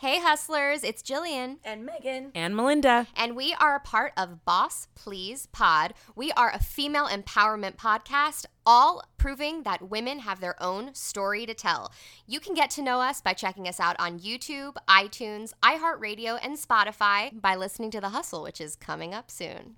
[0.00, 1.56] Hey, hustlers, it's Jillian.
[1.64, 2.30] And Megan.
[2.32, 3.08] And Melinda.
[3.16, 5.92] And we are a part of Boss Please Pod.
[6.14, 11.52] We are a female empowerment podcast, all proving that women have their own story to
[11.52, 11.90] tell.
[12.28, 16.56] You can get to know us by checking us out on YouTube, iTunes, iHeartRadio, and
[16.56, 19.74] Spotify by listening to The Hustle, which is coming up soon.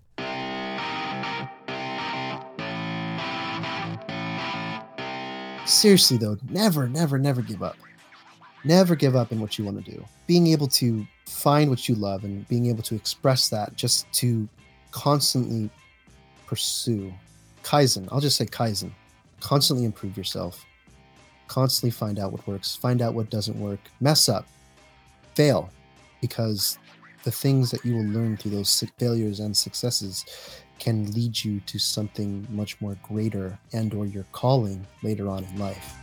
[5.65, 7.79] Seriously, though, never, never, never give up.
[8.65, 10.05] Never give up in what you want to do.
[10.27, 14.49] Being able to find what you love and being able to express that just to
[14.91, 15.71] constantly
[16.47, 17.13] pursue
[17.63, 18.09] Kaizen.
[18.11, 18.93] I'll just say Kaizen.
[19.41, 20.65] Constantly improve yourself.
[21.49, 24.47] Constantly find out what works, find out what doesn't work, mess up,
[25.35, 25.71] fail,
[26.21, 26.79] because
[27.25, 30.25] the things that you will learn through those failures and successes
[30.79, 35.59] can lead you to something much more greater and or your calling later on in
[35.59, 35.97] life.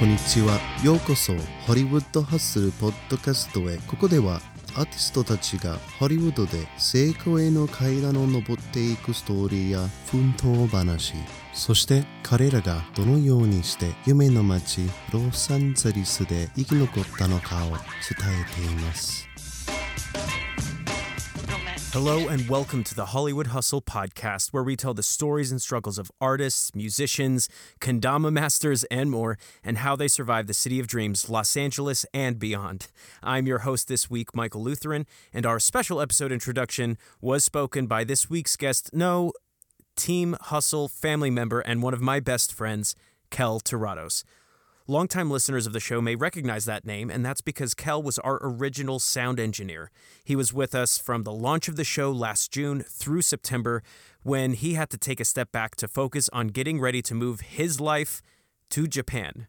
[0.00, 0.58] こんにちは。
[0.82, 1.34] ようこそ、
[1.66, 3.76] ホリウッドハッスルポッドキャストへ。
[3.86, 4.40] ここでは、
[4.74, 11.12] アーティストたちがハリウッドで成功への階段を上っていくストーリーや奮闘話、
[11.52, 19.28] そして彼らがどのようにして夢の街ロサンゼルスで生き残ったのかを伝えています。
[21.92, 26.08] Hello, and welcome to the Hollywood Hustle podcast, where we tell the stories and struggles of
[26.20, 27.48] artists, musicians,
[27.80, 32.38] kendama masters, and more, and how they survive the city of dreams, Los Angeles, and
[32.38, 32.86] beyond.
[33.24, 38.04] I'm your host this week, Michael Lutheran, and our special episode introduction was spoken by
[38.04, 39.32] this week's guest, no,
[39.96, 42.94] Team Hustle family member and one of my best friends,
[43.30, 44.22] Kel Terrados.
[44.86, 48.38] Longtime listeners of the show may recognize that name, and that's because Kel was our
[48.42, 49.90] original sound engineer.
[50.24, 53.82] He was with us from the launch of the show last June through September
[54.22, 57.40] when he had to take a step back to focus on getting ready to move
[57.40, 58.20] his life
[58.70, 59.46] to Japan.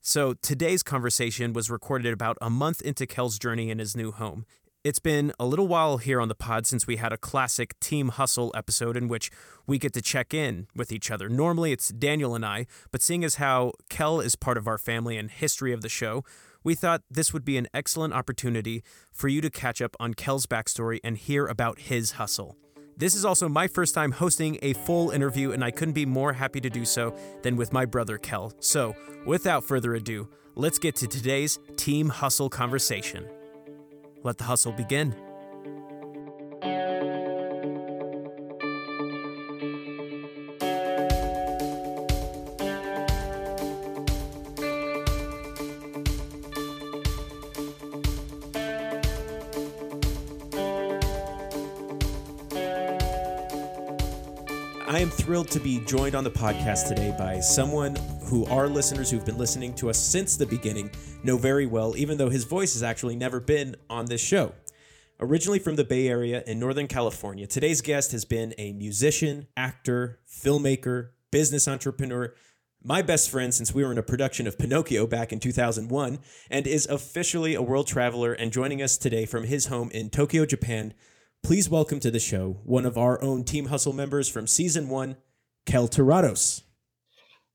[0.00, 4.46] So today's conversation was recorded about a month into Kel's journey in his new home.
[4.84, 8.08] It's been a little while here on the pod since we had a classic Team
[8.08, 9.30] Hustle episode in which
[9.64, 11.28] we get to check in with each other.
[11.28, 15.16] Normally it's Daniel and I, but seeing as how Kel is part of our family
[15.16, 16.24] and history of the show,
[16.64, 18.82] we thought this would be an excellent opportunity
[19.12, 22.56] for you to catch up on Kel's backstory and hear about his hustle.
[22.96, 26.32] This is also my first time hosting a full interview, and I couldn't be more
[26.32, 28.52] happy to do so than with my brother Kel.
[28.58, 33.28] So, without further ado, let's get to today's Team Hustle conversation.
[34.24, 35.31] Let the hustle begin.
[55.32, 59.38] Thrilled to be joined on the podcast today by someone who our listeners who've been
[59.38, 60.90] listening to us since the beginning
[61.24, 64.52] know very well, even though his voice has actually never been on this show.
[65.20, 70.20] Originally from the Bay Area in Northern California, today's guest has been a musician, actor,
[70.28, 72.34] filmmaker, business entrepreneur,
[72.84, 76.18] my best friend since we were in a production of Pinocchio back in 2001,
[76.50, 80.44] and is officially a world traveler and joining us today from his home in Tokyo,
[80.44, 80.92] Japan.
[81.42, 85.16] Please welcome to the show one of our own Team Hustle members from season one,
[85.66, 86.62] Kel Terrados.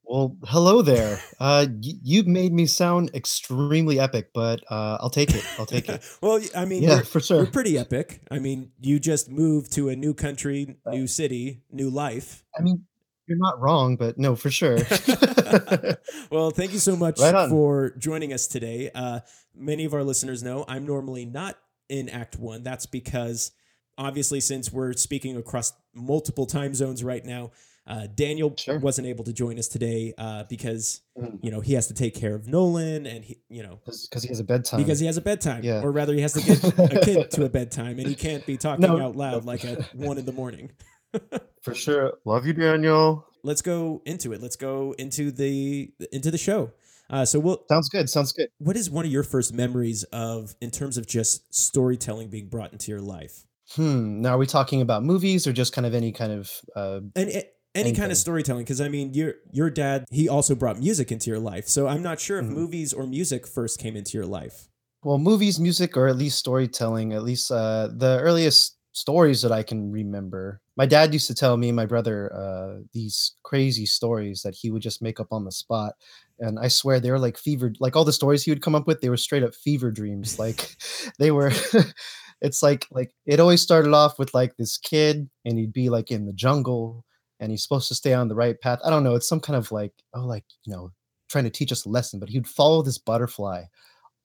[0.03, 1.21] Well, hello there.
[1.39, 5.45] Uh, y- you've made me sound extremely epic, but uh, I'll take it.
[5.57, 6.03] I'll take it.
[6.21, 7.39] well, I mean, yeah, for sure.
[7.39, 8.19] We're pretty epic.
[8.29, 12.43] I mean, you just moved to a new country, new city, new life.
[12.59, 12.83] I mean,
[13.25, 14.77] you're not wrong, but no, for sure.
[16.29, 18.91] well, thank you so much right for joining us today.
[18.93, 19.21] Uh,
[19.55, 22.63] many of our listeners know I'm normally not in Act One.
[22.63, 23.51] That's because
[23.97, 27.51] obviously, since we're speaking across multiple time zones right now,
[27.87, 28.79] uh, Daniel sure.
[28.79, 31.39] wasn't able to join us today uh, because mm.
[31.41, 34.27] you know he has to take care of Nolan, and he you know because he
[34.27, 34.81] has a bedtime.
[34.81, 35.81] Because he has a bedtime, yeah.
[35.81, 38.57] or rather, he has to get a kid to a bedtime, and he can't be
[38.57, 38.99] talking no.
[38.99, 40.71] out loud like at one in the morning.
[41.61, 43.25] For sure, love you, Daniel.
[43.43, 44.41] Let's go into it.
[44.41, 46.71] Let's go into the into the show.
[47.09, 48.09] Uh, so we'll sounds good.
[48.09, 48.49] Sounds good.
[48.57, 52.73] What is one of your first memories of in terms of just storytelling being brought
[52.73, 53.45] into your life?
[53.71, 54.21] Hmm.
[54.21, 57.43] Now, are we talking about movies or just kind of any kind of uh, and
[57.77, 61.29] any kind of storytelling because i mean your your dad he also brought music into
[61.29, 62.55] your life so i'm not sure if mm-hmm.
[62.55, 64.67] movies or music first came into your life
[65.03, 69.61] well movies music or at least storytelling at least uh the earliest stories that i
[69.61, 74.41] can remember my dad used to tell me and my brother uh these crazy stories
[74.41, 75.93] that he would just make up on the spot
[76.39, 78.87] and i swear they were like fever like all the stories he would come up
[78.87, 80.75] with they were straight up fever dreams like
[81.19, 81.51] they were
[82.41, 86.11] it's like like it always started off with like this kid and he'd be like
[86.11, 87.03] in the jungle
[87.39, 88.79] and he's supposed to stay on the right path.
[88.83, 89.15] I don't know.
[89.15, 90.91] It's some kind of like oh like you know
[91.29, 93.63] trying to teach us a lesson, but he'd follow this butterfly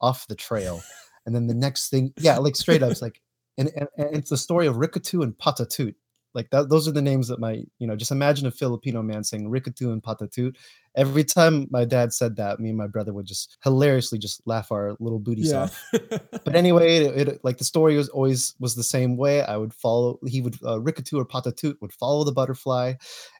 [0.00, 0.82] off the trail,
[1.26, 3.20] and then the next thing, yeah, like straight up, it's like
[3.58, 5.94] and, and, and it's the story of Rikatu and Patatut.
[6.34, 9.22] Like that, those are the names that my, you know, just imagine a Filipino man
[9.22, 10.56] saying Rikatu and Patatut.
[10.94, 14.70] Every time my dad said that, me and my brother would just hilariously just laugh
[14.72, 15.64] our little booties Yeah.
[15.64, 15.84] off.
[16.44, 19.42] But anyway, it, it like the story was always was the same way.
[19.42, 20.18] I would follow.
[20.26, 22.94] He would uh, Rikatu or Patatut would follow the butterfly,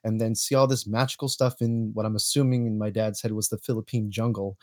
[0.04, 3.32] and then see all this magical stuff in what I'm assuming in my dad's head
[3.32, 4.56] was the Philippine jungle,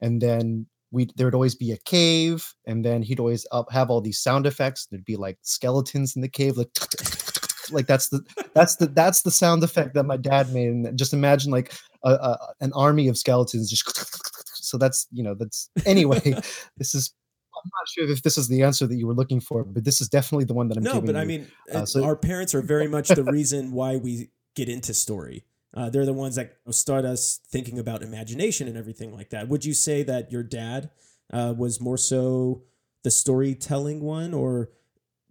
[0.00, 3.90] and then we there would always be a cave, and then he'd always up have
[3.90, 4.86] all these sound effects.
[4.86, 6.68] There'd be like skeletons in the cave, like
[7.70, 8.20] like that's the
[8.54, 10.68] that's the that's the sound effect that my dad made.
[10.68, 11.74] And just imagine like
[12.04, 13.84] a, a an army of skeletons just.
[14.66, 16.18] So that's you know that's anyway.
[16.76, 17.14] this is
[17.56, 20.00] I'm not sure if this is the answer that you were looking for, but this
[20.00, 22.54] is definitely the one that I'm no, giving but I mean, uh, so- our parents
[22.54, 25.44] are very much the reason why we get into story.
[25.74, 29.48] Uh, they're the ones that start us thinking about imagination and everything like that.
[29.48, 30.90] Would you say that your dad
[31.30, 32.62] uh, was more so
[33.02, 34.70] the storytelling one, or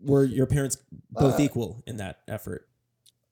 [0.02, 0.78] were your parents
[1.12, 2.68] both Uh, equal in that effort?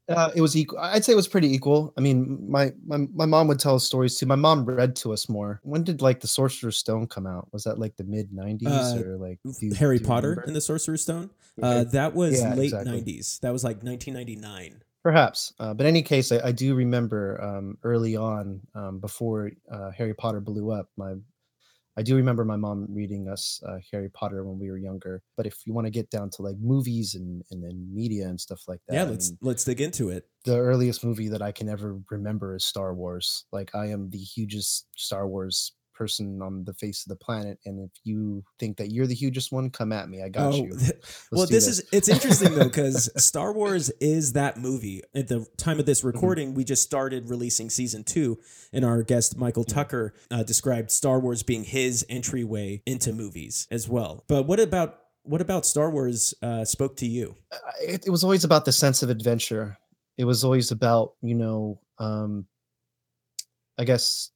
[0.10, 0.80] Uh, it was equal.
[0.80, 1.94] I'd say it was pretty equal.
[1.98, 4.26] I mean, my, my my mom would tell us stories too.
[4.26, 5.62] My mom read to us more.
[5.64, 7.48] When did like the Sorcerer's Stone come out?
[7.54, 8.68] Was that like the mid '90s
[8.98, 11.30] Uh, or like you- Harry Potter and the Sorcerer's Stone.
[11.56, 12.92] Yeah, Uh, that was Yeah, late exactly.
[13.02, 13.40] '90s.
[13.40, 14.84] That was like 1999.
[15.04, 19.52] Perhaps, uh, but in any case, I, I do remember um, early on, um, before
[19.72, 20.90] uh, Harry Potter blew up.
[20.98, 21.16] My,
[21.98, 25.22] I do remember my mom reading us uh, Harry Potter when we were younger.
[25.38, 28.40] But if you want to get down to like movies and, and and media and
[28.40, 30.28] stuff like that, yeah, let's let's dig into it.
[30.46, 33.46] the earliest movie that I can ever remember is Star Wars.
[33.52, 37.80] Like I am the hugest Star Wars person on the face of the planet, and
[37.80, 40.22] if you think that you're the hugest one, come at me.
[40.24, 40.70] I got you.
[40.72, 40.92] Let's
[41.32, 45.02] Oh, well, do this, is it's interesting though because Star Wars is that movie.
[45.16, 45.86] At the time of Mm-hmm.
[45.86, 48.40] this recording, we just started releasing season two,
[48.72, 49.74] and our guest Michael Mm-hmm.
[49.80, 54.24] Tucker uh, described Star Wars being his entryway into movies as well.
[54.28, 57.36] But what about what about Star Wars uh, spoke to you?
[57.52, 59.78] Uh, it, it was always about the sense of adventure.
[60.18, 62.46] It was always about you know, um,
[63.78, 64.30] I guess,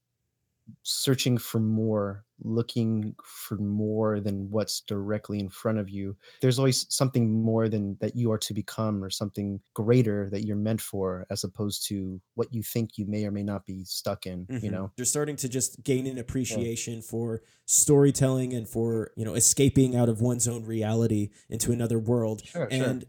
[0.84, 6.16] searching for more, looking for more than what's directly in front of you.
[6.42, 10.56] There's always something more than that you are to become, or something greater that you're
[10.58, 14.26] meant for, as opposed to what you think you may or may not be stuck
[14.26, 14.46] in.
[14.50, 14.72] You Mhm.
[14.72, 19.96] know, you're starting to just gain an appreciation for storytelling and for you know escaping
[19.96, 22.88] out of one's own reality into another world Sure, sure.
[22.88, 23.06] and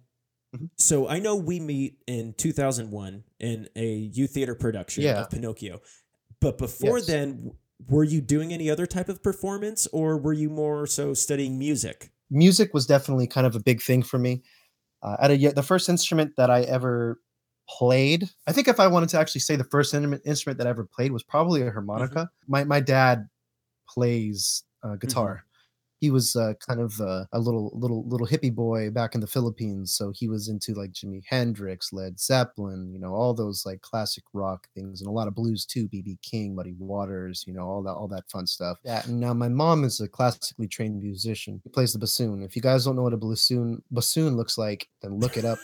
[0.56, 0.70] Mhm.
[0.78, 5.22] so i know we meet in 2001 in a youth theater production Yeah.
[5.22, 5.80] of pinocchio
[6.40, 7.06] but before Yes.
[7.06, 7.52] then
[7.88, 12.12] were you doing any other type of performance or were you more so studying music
[12.30, 14.42] music was definitely kind of a big thing for me.
[15.02, 17.20] Uh, at a the first instrument that I ever
[17.68, 20.70] played, I think if I wanted to actually say the first in- instrument that I
[20.70, 22.28] ever played was probably a harmonica.
[22.46, 23.28] My my dad
[23.88, 25.44] plays uh, guitar.
[26.00, 29.26] He was uh, kind of uh, a little little little hippie boy back in the
[29.26, 33.80] Philippines, so he was into like Jimi Hendrix, Led Zeppelin, you know, all those like
[33.80, 35.88] classic rock things, and a lot of blues too.
[35.88, 38.78] BB King, Muddy Waters, you know, all that all that fun stuff.
[38.84, 39.02] Yeah.
[39.08, 41.60] Now my mom is a classically trained musician.
[41.64, 42.42] He plays the bassoon.
[42.42, 45.58] If you guys don't know what a bassoon bassoon looks like, then look it up.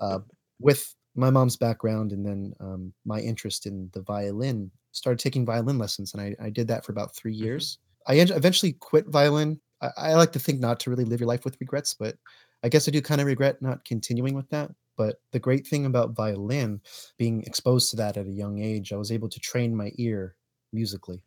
[0.00, 0.18] uh,
[0.60, 5.78] with my mom's background and then um, my interest in the violin, started taking violin
[5.78, 7.40] lessons, and I, I did that for about 3 Mhm.
[7.40, 7.78] years.
[8.06, 9.60] I eventually quit violin.
[9.80, 12.16] I, I like to think not to really live your life with regrets, but
[12.62, 14.70] I guess I do kind of regret not continuing with that.
[14.96, 16.80] But the great thing about violin,
[17.18, 20.34] being exposed to that at a young age, I was able to train my ear
[20.72, 21.22] musically.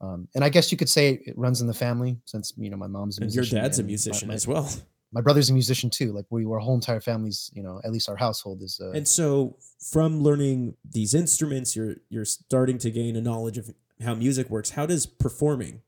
[0.00, 2.76] Um, and I guess you could say it runs in the family since you know
[2.76, 3.42] my mom's a musician.
[3.42, 4.68] and your dad's a and my- musician my, as well
[5.14, 6.12] my brother's a musician too.
[6.12, 8.80] Like we, our whole entire family's, you know, at least our household is.
[8.82, 9.56] Uh, And so
[9.92, 13.70] from learning these instruments, you're you're starting to gain a knowledge of
[14.02, 14.70] how music works.
[14.70, 15.82] How does performing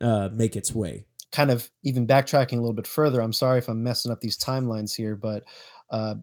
[0.00, 1.06] uh, make its way?
[1.32, 4.38] Kind of even backtracking a little bit further i'm sorry if i'm messing up these
[4.38, 5.44] timelines here but
[5.90, 6.14] uh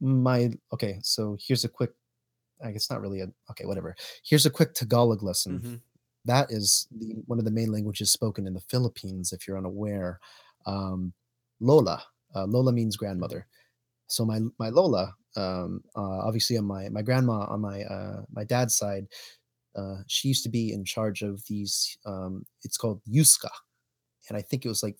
[0.00, 1.90] my okay so here's a quick
[2.64, 3.94] i guess not really a okay whatever.
[4.24, 5.58] Here's a quick tagalog lesson.
[5.58, 5.74] Mm-hmm.
[6.26, 10.20] that is the, one of the main languages spoken in the philippines if you're unaware
[10.66, 11.12] um
[11.60, 12.02] lola
[12.34, 13.46] uh, lola means grandmother.
[14.06, 18.44] So my my lola um uh, obviously on my my grandma on my uh my
[18.44, 19.06] dad's side
[19.76, 23.50] uh she used to be in charge of these um it's called yuska
[24.28, 24.96] and I think it was like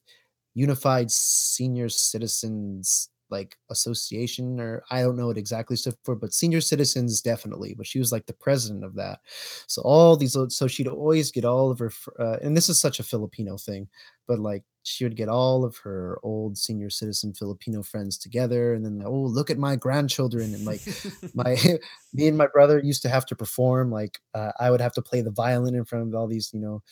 [0.55, 6.61] Unified Senior Citizens like association or I don't know what exactly stood for, but senior
[6.61, 7.75] citizens definitely.
[7.77, 9.21] But she was like the president of that.
[9.67, 13.01] So all these, so she'd always get all of her, uh, and this is such
[13.01, 13.89] a Filipino thing,
[14.29, 18.85] but like she would get all of her old senior citizen Filipino friends together, and
[18.85, 20.83] then oh look at my grandchildren, and like
[21.35, 21.57] my
[22.13, 23.91] me and my brother used to have to perform.
[23.91, 26.61] Like uh, I would have to play the violin in front of all these, you
[26.61, 26.83] know,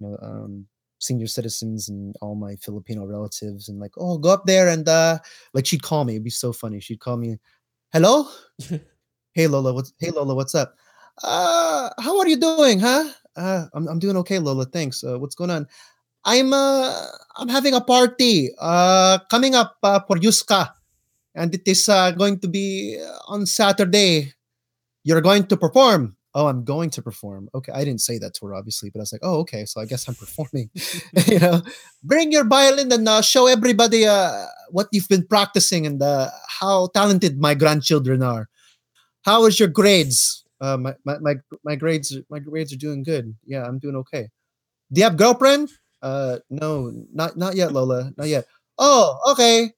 [0.00, 0.66] you know, um,
[1.02, 5.18] senior citizens and all my Filipino relatives and like, oh, go up there and uh
[5.52, 6.14] like she'd call me.
[6.14, 6.80] It'd be so funny.
[6.80, 7.38] She'd call me,
[7.92, 8.28] hello?
[9.34, 10.74] hey Lola, what's hey Lola, what's up?
[11.22, 13.04] Uh how are you doing, huh?
[13.36, 14.64] Uh I'm I'm doing okay, Lola.
[14.64, 15.02] Thanks.
[15.02, 15.66] Uh, what's going on?
[16.24, 17.06] I'm uh
[17.36, 20.70] I'm having a party uh coming up uh, for Yuska.
[21.34, 24.34] And it is uh, going to be on Saturday.
[25.02, 27.48] You're going to perform oh, I'm going to perform.
[27.54, 29.80] Okay, I didn't say that to her obviously, but I was like, oh, okay, so
[29.80, 30.70] I guess I'm performing.
[31.26, 31.62] you know,
[32.02, 36.88] bring your violin and uh, show everybody uh, what you've been practicing and uh, how
[36.88, 38.48] talented my grandchildren are.
[39.24, 40.44] How is your grades?
[40.60, 41.34] Uh, my, my my
[41.64, 43.34] my grades my grades are doing good.
[43.44, 44.28] Yeah, I'm doing okay.
[44.92, 45.70] Do you have girlfriend?
[46.02, 48.46] Uh, no, not not yet, Lola, not yet.
[48.78, 49.72] Oh, okay.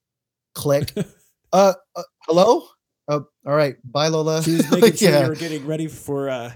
[0.54, 0.92] Click.
[1.52, 2.68] uh, uh hello.
[3.08, 3.76] Oh, all right.
[3.84, 4.42] Bye, Lola.
[4.42, 5.22] She was making sure yeah.
[5.22, 6.52] you were getting ready for uh,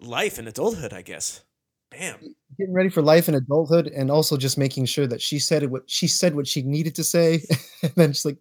[0.00, 1.42] life and adulthood, I guess.
[1.90, 2.16] Bam.
[2.56, 5.90] Getting ready for life and adulthood, and also just making sure that she said what
[5.90, 7.42] she said what she needed to say,
[7.82, 8.36] and then she's like,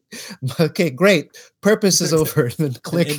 [0.60, 3.18] "Okay, great, purpose is over." And then click.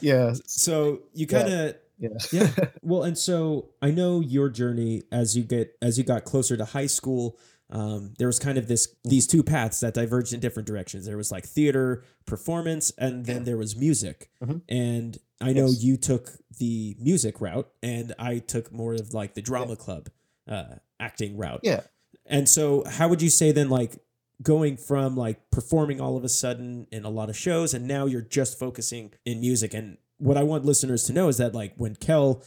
[0.00, 0.34] yeah.
[0.46, 1.76] So you kind of.
[1.98, 2.08] Yeah.
[2.32, 2.50] yeah.
[2.58, 2.66] yeah.
[2.82, 6.64] Well, and so I know your journey as you get as you got closer to
[6.64, 7.38] high school
[7.70, 11.06] um, there was kind of this these two paths that diverged in different directions.
[11.06, 14.30] There was like theater performance, and then there was music.
[14.42, 14.58] Mm-hmm.
[14.68, 15.82] And I know yes.
[15.82, 19.76] you took the music route, and I took more of like the drama yeah.
[19.76, 20.08] club
[20.48, 21.60] uh, acting route.
[21.62, 21.80] Yeah.
[22.26, 23.98] And so, how would you say then, like
[24.42, 28.06] going from like performing all of a sudden in a lot of shows, and now
[28.06, 29.72] you're just focusing in music?
[29.74, 32.42] And what I want listeners to know is that like when Kel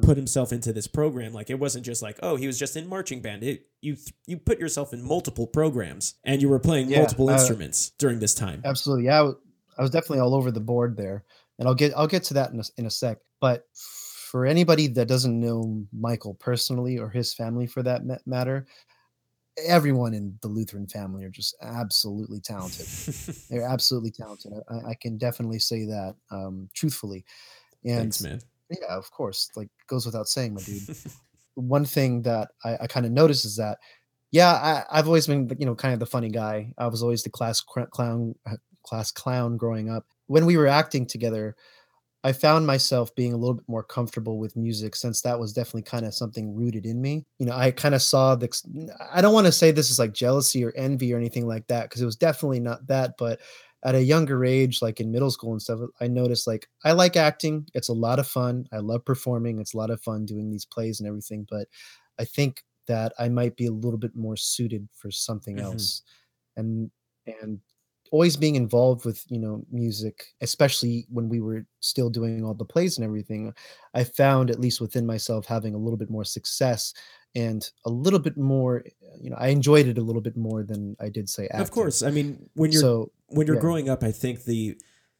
[0.00, 1.32] put himself into this program.
[1.32, 3.42] Like it wasn't just like, oh, he was just in marching band.
[3.42, 3.96] It, you
[4.26, 8.18] you put yourself in multiple programs and you were playing yeah, multiple uh, instruments during
[8.20, 8.62] this time.
[8.64, 9.18] Absolutely, yeah.
[9.18, 9.36] I was,
[9.78, 11.24] was definitely all over the board there,
[11.58, 13.18] and I'll get I'll get to that in a, in a sec.
[13.40, 18.66] But for anybody that doesn't know Michael personally or his family for that matter,
[19.66, 22.86] everyone in the Lutheran family are just absolutely talented.
[23.50, 24.52] They're absolutely talented.
[24.70, 27.26] I, I, can definitely say that um, truthfully.
[27.84, 28.40] And Thanks, man
[28.80, 29.50] yeah, of course.
[29.56, 30.96] Like goes without saying, my dude.
[31.54, 33.78] One thing that I, I kind of noticed is that,
[34.30, 36.72] yeah, I, have always been, you know, kind of the funny guy.
[36.78, 40.06] I was always the class clown, uh, class clown growing up.
[40.26, 41.54] When we were acting together,
[42.24, 45.82] I found myself being a little bit more comfortable with music since that was definitely
[45.82, 47.26] kind of something rooted in me.
[47.38, 48.48] You know, I kind of saw the,
[49.12, 51.84] I don't want to say this is like jealousy or envy or anything like that,
[51.84, 53.40] because it was definitely not that, but
[53.84, 57.16] at a younger age, like in middle school and stuff, I noticed like I like
[57.16, 57.66] acting.
[57.74, 58.66] It's a lot of fun.
[58.72, 59.58] I love performing.
[59.58, 61.46] It's a lot of fun doing these plays and everything.
[61.50, 61.68] But
[62.18, 65.66] I think that I might be a little bit more suited for something mm-hmm.
[65.66, 66.02] else.
[66.56, 66.90] And
[67.26, 67.60] and
[68.12, 72.64] always being involved with you know music especially when we were still doing all the
[72.64, 73.52] plays and everything
[73.94, 76.92] i found at least within myself having a little bit more success
[77.34, 78.84] and a little bit more
[79.20, 81.60] you know i enjoyed it a little bit more than i did say acting.
[81.60, 83.62] of course i mean when you're so, when you're yeah.
[83.62, 84.76] growing up i think the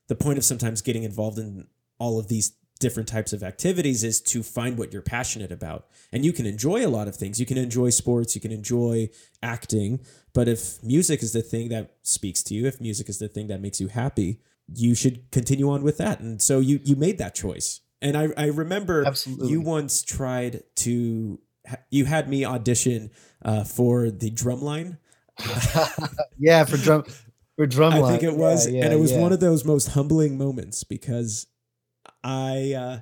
[0.09, 1.67] the point of sometimes getting involved in
[1.99, 6.25] all of these different types of activities is to find what you're passionate about and
[6.25, 9.09] you can enjoy a lot of things you can enjoy sports you can enjoy
[9.41, 10.01] acting
[10.35, 13.47] but if music is the thing that speaks to you if music is the thing
[13.47, 14.41] that makes you happy
[14.75, 18.29] you should continue on with that and so you you made that choice and i
[18.37, 19.49] i remember Absolutely.
[19.51, 21.39] you once tried to
[21.91, 23.11] you had me audition
[23.45, 24.99] uh, for the drumline.
[26.39, 27.05] yeah, for drum
[27.57, 28.05] for drumline.
[28.05, 29.21] I think it was, yeah, yeah, and it was yeah.
[29.21, 31.47] one of those most humbling moments because
[32.23, 32.73] I.
[32.73, 33.01] Uh,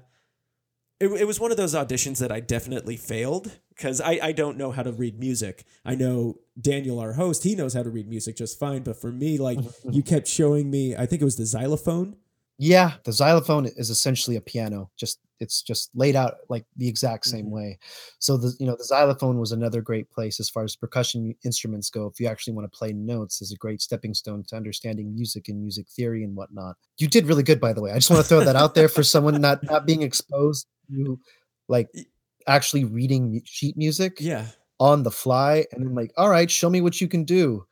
[1.01, 4.59] it, it was one of those auditions that I definitely failed because I, I don't
[4.59, 5.65] know how to read music.
[5.83, 8.83] I know Daniel, our host, he knows how to read music just fine.
[8.83, 9.59] But for me, like
[9.91, 12.17] you kept showing me, I think it was the xylophone.
[12.59, 17.25] Yeah, the xylophone is essentially a piano, just it's just laid out like the exact
[17.25, 17.55] same mm-hmm.
[17.55, 17.79] way.
[18.19, 21.91] So the you know the xylophone was another great place as far as percussion instruments
[21.91, 22.07] go.
[22.07, 25.49] If you actually want to play notes, is a great stepping stone to understanding music
[25.49, 26.77] and music theory and whatnot.
[26.99, 27.91] You did really good, by the way.
[27.91, 31.19] I just want to throw that out there for someone not not being exposed to
[31.69, 31.89] like
[32.47, 34.19] actually reading sheet music.
[34.21, 34.47] Yeah.
[34.79, 37.67] On the fly, and then like, all right, show me what you can do.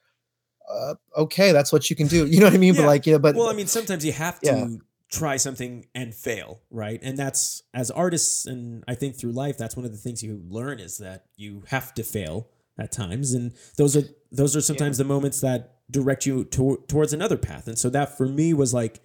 [0.71, 2.27] Uh, okay, that's what you can do.
[2.27, 2.75] You know what I mean?
[2.75, 2.83] Yeah.
[2.83, 4.67] But like, yeah, but well, I mean, sometimes you have to yeah
[5.11, 7.01] try something and fail, right?
[7.03, 10.43] And that's as artists and I think through life that's one of the things you
[10.49, 12.49] learn is that you have to fail
[12.79, 15.05] at times and those are those are sometimes yeah.
[15.05, 17.67] the moments that direct you to- towards another path.
[17.67, 19.01] And so that for me was like,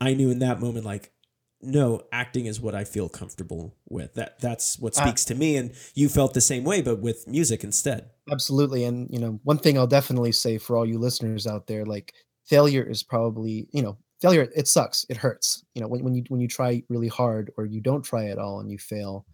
[0.00, 1.12] I knew in that moment, like,
[1.60, 4.14] no, acting is what I feel comfortable with.
[4.14, 5.04] That that's what Ah.
[5.04, 5.56] speaks to me.
[5.56, 8.10] And you felt the same way, but with music instead.
[8.30, 8.84] Absolutely.
[8.84, 12.12] And, you know, one thing I'll definitely say for all you listeners out there, like
[12.44, 15.06] failure is probably, you know, failure, it sucks.
[15.08, 15.64] It hurts.
[15.74, 18.38] You know, when, when you when you try really hard or you don't try at
[18.38, 19.26] all and you fail,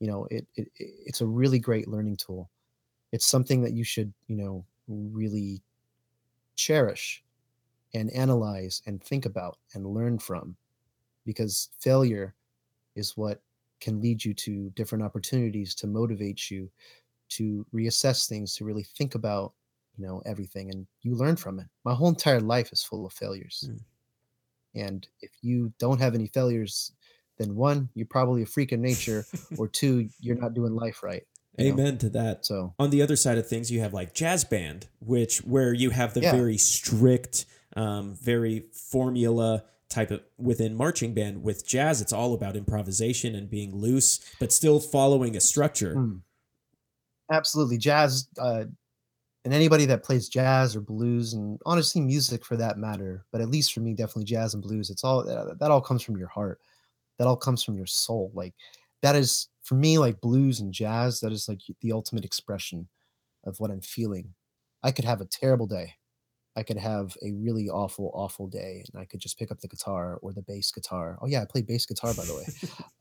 [0.00, 2.50] you know, it, it it- it's a really great learning tool.
[3.12, 5.62] It's something that you should, you know, really
[6.54, 7.24] cherish
[7.94, 10.56] and analyze and think about and learn from
[11.26, 12.34] because failure
[12.96, 13.42] is what
[13.80, 16.70] can lead you to different opportunities to motivate you
[17.30, 19.54] to reassess things to really think about
[19.98, 23.12] you know everything and you learn from it my whole entire life is full of
[23.12, 23.84] failures Mm.
[24.76, 26.92] And if you don't have any failures
[27.38, 29.24] then one you're probably a freak of nature
[29.58, 31.24] or two you're not doing life right
[31.58, 31.72] you know?
[31.80, 32.44] Amen to that.
[32.44, 35.88] so on the other side of things, you have like jazz band, which where you
[35.90, 36.32] have the Yeah.
[36.32, 41.42] very strict, um, very formula type of within marching band.
[41.42, 45.94] With jazz, it's all about improvisation and being loose, but still following a structure.
[45.94, 46.20] Mm.
[47.32, 48.64] absolutely jazz uh
[49.46, 53.48] and anybody that plays jazz or blues and honestly music for that matter but at
[53.48, 56.28] least for me definitely jazz and blues it's all uh, that all comes from your
[56.28, 56.60] heart.
[57.18, 58.52] That all comes from your soul like
[59.02, 62.88] that is for me like blues and jazz that is like the ultimate expression
[63.44, 64.34] of what i'm feeling.
[64.82, 65.94] I could have a terrible day.
[66.56, 69.68] I could have a really awful awful day and i could just pick up the
[69.68, 71.18] guitar or the bass guitar.
[71.22, 72.46] Oh yeah i play bass guitar by the way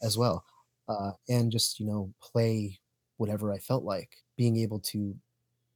[0.03, 0.45] as well
[0.87, 2.79] uh, and just you know play
[3.17, 4.15] whatever i felt like.
[4.37, 5.15] Being able to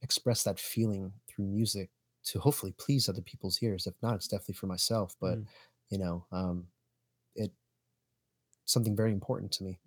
[0.02, 1.90] express that feeling through music
[2.24, 5.46] to hopefully please other people's ears if not it's definitely for myself but Mm.
[5.90, 6.66] you know um
[7.34, 7.52] it
[8.64, 9.78] something very important to me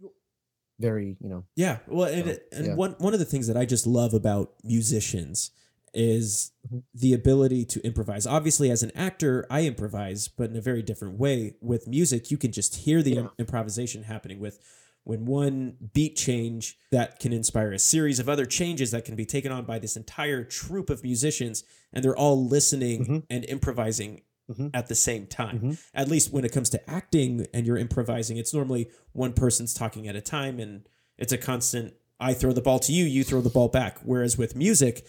[0.79, 2.75] very you know Yeah, well, and, So, and yeah.
[2.75, 5.51] one one of the things that I just love about musicians
[5.93, 6.83] is Mhm.
[6.95, 8.25] the ability to improvise.
[8.25, 11.55] Obviously, as an actor, I improvise, but in a very different way.
[11.61, 13.29] With music, you can just hear the Yeah.
[13.37, 14.39] improvisation happening.
[14.39, 14.59] With
[15.03, 19.25] when one beat change that can inspire a series of other changes that can be
[19.25, 23.23] taken on by this entire troupe of musicians, and they're all listening Mhm.
[23.29, 24.71] and improvising Mhm.
[24.73, 25.79] at the same time Mhm.
[25.93, 30.07] at least when it comes to acting and you're improvising, it's normally one person's talking
[30.07, 33.41] at a time and it's a constant I throw the ball to you, you throw
[33.41, 33.99] the ball back.
[34.03, 35.05] Whereas with music,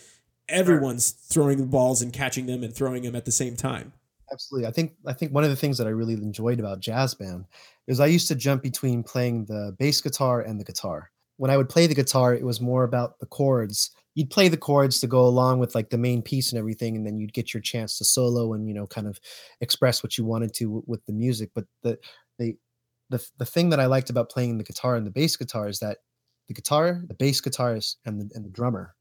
[0.48, 3.92] everyone's throwing the balls and catching them and throwing them at the same time.
[4.32, 7.14] absolutely i think i think one of the things that i really enjoyed about jazz
[7.14, 7.44] band
[7.86, 11.10] is i used to jump between playing the bass guitar and the guitar.
[11.36, 13.90] When i would play the guitar it was more about the chords.
[14.14, 17.04] You'd play the chords to go along with like the main piece and everything and
[17.04, 19.18] then you'd get your chance to solo and you know kind of
[19.60, 21.50] express what you wanted to w- with the music.
[21.54, 21.98] But the
[22.38, 22.56] the
[23.10, 25.78] the, the thing that i liked about playing the guitar and the bass guitar is
[25.80, 25.98] that
[26.48, 28.94] the guitar the bass guitarist and the, and the drummer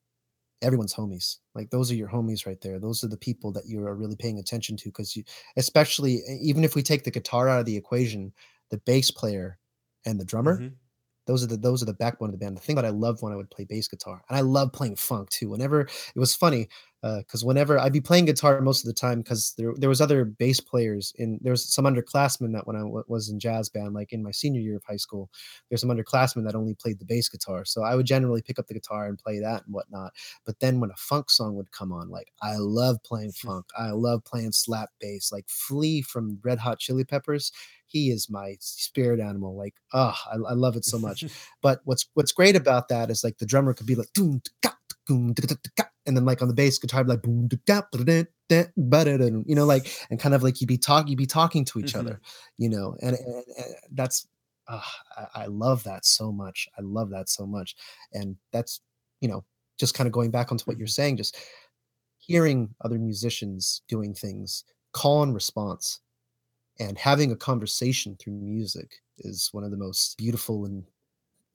[0.64, 1.38] everyone's homies.
[1.54, 2.80] Like those are your homies right there.
[2.80, 5.24] Those are the people that you are really paying attention to because you
[5.58, 8.32] especially even if we take the guitar out of the equation
[8.72, 9.60] the bass player
[10.06, 10.78] and the drummer Mhm.
[11.28, 13.22] those are the those are the backbone of the band the thing that i loved
[13.22, 16.36] when i would play bass guitar and i love playing funk too whenever it was
[16.36, 16.68] funny
[17.04, 20.24] because whenever i'd be playing guitar most of the time because there, there was other
[20.24, 23.94] bass players in there was some underclassmen that when i w- was in jazz band
[23.94, 25.30] like in my senior year of high school
[25.70, 28.68] there's some underclassmen that only played the bass guitar so i would generally pick up
[28.68, 30.14] the guitar and play that and whatnot
[30.46, 33.90] but then when a funk song would come on like i love playing funk i
[33.90, 37.52] love playing slap bass like flea from red hot chili peppers
[37.86, 41.26] he is my spirit animal like oh I, I love it so much
[41.62, 44.08] but what's what's great about that is like the drummer could be like
[46.06, 47.48] And then like on the bass guitar like boom
[48.50, 51.94] you know like and kind of like you'd be talking you'd be talking to each
[51.94, 52.00] Mhm.
[52.00, 52.22] other
[52.58, 54.28] you know and, and, and that's
[54.68, 56.68] ah, I, I love that so much.
[56.78, 57.76] I love that so much.
[58.14, 58.82] And that's
[59.22, 59.44] you know
[59.80, 61.38] just kind of going back onto what you're saying just
[62.18, 64.64] hearing other musicians doing things
[64.94, 66.00] call and response
[66.80, 70.84] and having a conversation through music is one of the most beautiful and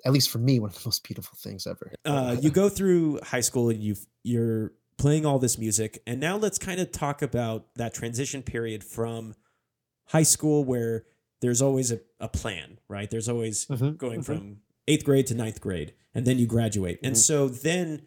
[0.04, 3.20] at least for me one of the most beautiful things ever Uh, you go through
[3.22, 7.22] high school and you you're playing all this music, and now let's kind of talk
[7.22, 9.34] about that transition period from
[10.06, 11.04] high school where
[11.40, 13.10] there's always a, a plan, right?
[13.10, 14.24] There's always Mhm, going mhm.
[14.24, 17.00] from eighth grade to ninth grade, and then you graduate.
[17.04, 17.16] And Mhm.
[17.16, 18.02] so then,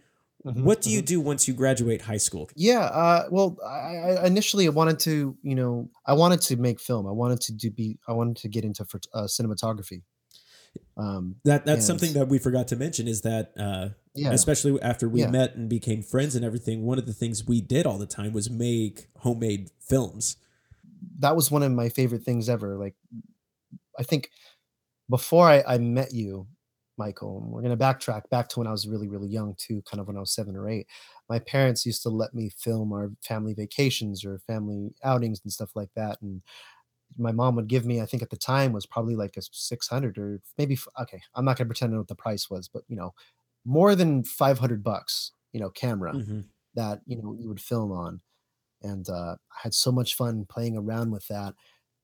[0.45, 1.05] Mhm, what do you mhm.
[1.05, 2.49] do once you graduate high school?
[2.55, 6.79] yeah uh, well I, I initially I wanted to you know i wanted to make
[6.79, 10.03] film i wanted to do be i wanted to get into uh, cinematography
[10.97, 14.81] um That that's And- something that we forgot to mention is that uh, yeah especially
[14.81, 15.29] after we Yeah.
[15.29, 18.33] met and became friends and everything, one of the things we did all the time
[18.33, 20.37] was make homemade films.
[21.19, 22.77] that was one of my favorite things ever.
[22.77, 22.95] Like,
[23.97, 24.29] I think
[25.09, 26.47] before I, I met you,
[26.97, 29.99] Michael, and we're gonna backtrack back to when I was really, really young too, kind
[29.99, 30.87] of when I was seven or eight.
[31.29, 35.71] my parents used to let me film our family vacations or family outings and stuff
[35.75, 36.21] like that.
[36.21, 36.41] And
[37.17, 40.17] my mom would give me, I think at the time was probably like a 600
[40.17, 43.13] or maybe, okay, I'm not going to pretend what the price was, but you know,
[43.65, 46.45] more than 500 bucks, you know, camera Mhm.
[46.75, 48.21] that, you know, you would film on.
[48.81, 51.55] And uh, I had so much fun playing around with that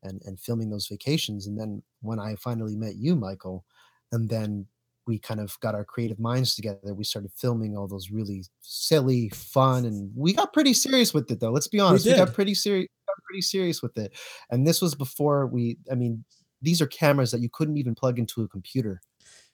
[0.03, 1.47] and, and filming those vacations.
[1.47, 3.65] And then when I finally met you, Michael,
[4.11, 4.67] and then
[5.05, 6.93] we kind of got our creative minds together.
[6.93, 11.39] We started filming all those really silly, fun, and we got pretty serious with it.
[11.39, 12.87] Though let's be honest, we, got pretty serious,
[13.25, 14.13] pretty serious with it.
[14.49, 15.77] And this was before we.
[15.91, 16.23] I mean,
[16.61, 19.01] these are cameras that you couldn't even plug into a computer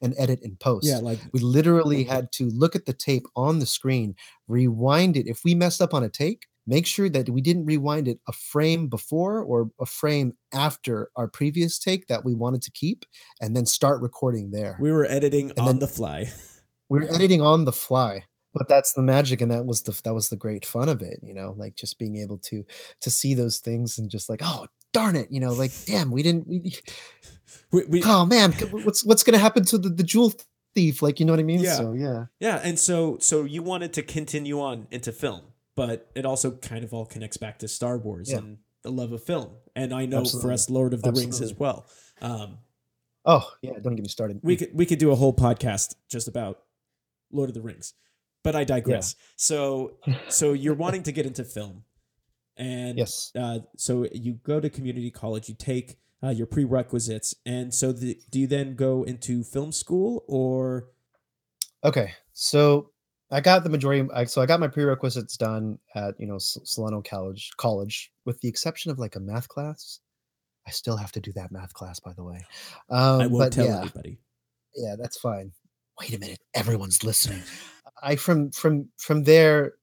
[0.01, 0.87] and edit in post.
[0.87, 4.15] Yeah, like We literally had to look at the tape on the screen,
[4.47, 5.27] rewind it.
[5.27, 8.31] If we messed up on a take, make sure that we didn't rewind it a
[8.31, 13.05] frame before or a frame after our previous take that we wanted to keep,
[13.41, 14.77] and then start recording there.
[14.79, 16.31] we were editing on then- the fly.
[16.89, 18.25] We were editing on the fly.
[18.53, 21.19] But that's the magic, and that was the that was the great fun of it,
[21.23, 22.63] you know, like just being able to
[23.01, 26.21] to see those things and just like, oh darn it, you know, like damn, we
[26.23, 26.75] didn't we
[27.71, 30.33] We, we, oh man, what's what's gonna happen to the, the jewel
[30.75, 31.01] thief?
[31.01, 31.61] Like, you know what I mean?
[31.61, 31.73] Yeah.
[31.75, 32.25] So yeah.
[32.39, 35.41] Yeah, and so so you wanted to continue on into film,
[35.75, 38.37] but it also kind of all connects back to Star Wars Yeah.
[38.39, 39.49] and the love of film.
[39.75, 41.87] And I know for us, Lord of the Rings as well.
[42.21, 42.59] Um,
[43.25, 44.39] Oh yeah, don't get me started.
[44.43, 46.59] we could we could do a whole podcast just about
[47.31, 47.93] Lord of the Rings,
[48.43, 49.15] but I digress.
[49.35, 49.97] So
[50.29, 51.83] so you're wanting to get into film,
[52.57, 53.31] and Yes.
[53.35, 58.19] uh, so you go to community college, you take uh, your prerequisites, and so the,
[58.29, 60.89] do you then go into film school or
[61.83, 62.91] Okay, so
[63.29, 64.07] I got the majority.
[64.13, 67.51] I, so I got my prerequisites done at you know Solano College.
[67.57, 69.99] College, with the exception of like a math class.
[70.65, 72.39] I still have to do that math class, by the way.
[72.89, 74.17] Um, I won't but tell yeah, anybody?
[74.77, 75.51] yeah, that's fine.
[75.99, 77.41] Wait a minute, everyone's listening.
[78.01, 79.75] I from from from there,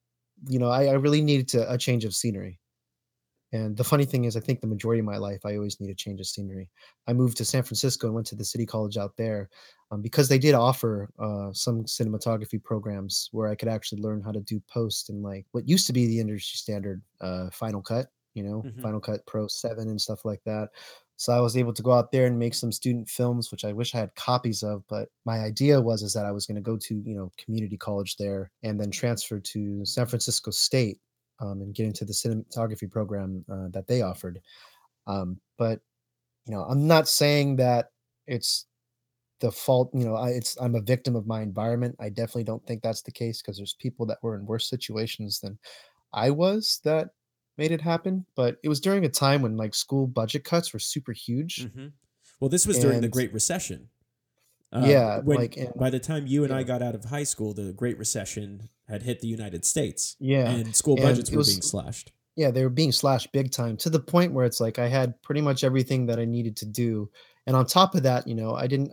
[0.48, 2.60] you know, I, I really needed to, a change of scenery.
[3.52, 5.90] And the funny thing is, I think the majority of my life, I always need
[5.90, 6.70] a change of scenery.
[7.08, 9.50] I moved to San Francisco and went to the city college out there
[9.90, 14.30] um, because they did offer uh, some cinematography programs where I could actually learn how
[14.32, 18.12] to do post and like what used to be the industry standard uh, Final Cut,
[18.34, 18.82] you know, Mhm.
[18.82, 20.70] Final Cut Pro 7 and stuff like that.
[21.20, 23.74] So I was able to go out there and make some student films, which I
[23.74, 24.82] wish I had copies of.
[24.88, 27.76] But my idea was is that I was going to go to you know community
[27.76, 30.98] college there and then transfer to San Francisco State
[31.38, 34.40] um, and get into the cinematography program uh, that they offered.
[35.06, 35.80] Um, but
[36.46, 37.90] you know, I'm not saying that
[38.26, 38.64] it's
[39.40, 39.90] the fault.
[39.92, 41.96] You know, I, it's I'm a victim of my environment.
[42.00, 45.38] I definitely don't think that's the case because there's people that were in worse situations
[45.38, 45.58] than
[46.14, 47.10] I was that
[47.60, 48.24] made it happen.
[48.34, 51.68] But it was during a time when like school budget cuts were super huge.
[51.72, 51.88] hmm
[52.40, 53.88] Well, this was during the Great Recession.
[54.72, 57.24] Uh, Yeah, when, like, and- by the time you and I got out of high
[57.32, 60.48] school, the Great Recession had hit the United States, Yeah.
[60.50, 62.12] and school budgets it were was- being slashed.
[62.36, 65.20] yeah, they were being slashed big time to the point where it's like I had
[65.22, 67.10] pretty much everything that I needed to do.
[67.46, 68.92] And on top of that, you know, I didn't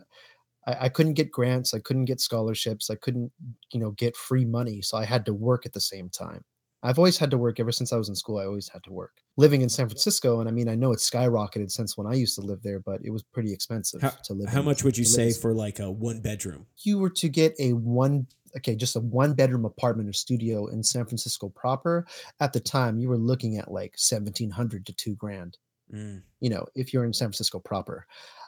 [0.66, 3.32] I, I couldn't get grants, I couldn't get scholarships, I couldn't,
[3.72, 4.82] you know, get free money.
[4.82, 6.44] So I had to work at the same time.
[6.84, 8.38] I've always had to work ever since I was in school.
[8.38, 9.14] I always had to work.
[9.36, 12.36] Living in San Francisco, and I mean, I know it's skyrocketed since when I used
[12.36, 14.50] to live there, but it was pretty expensive How, to live.
[14.50, 16.68] how in- much would you say for like a one bedroom?
[16.84, 20.82] you were to get a one okay just a one bedroom apartment or studio in
[20.82, 22.08] san francisco proper
[22.40, 25.58] at the time you were looking at like 1700 to 2 grand
[25.94, 26.22] Mm.
[26.42, 28.06] you know if you're in san francisco proper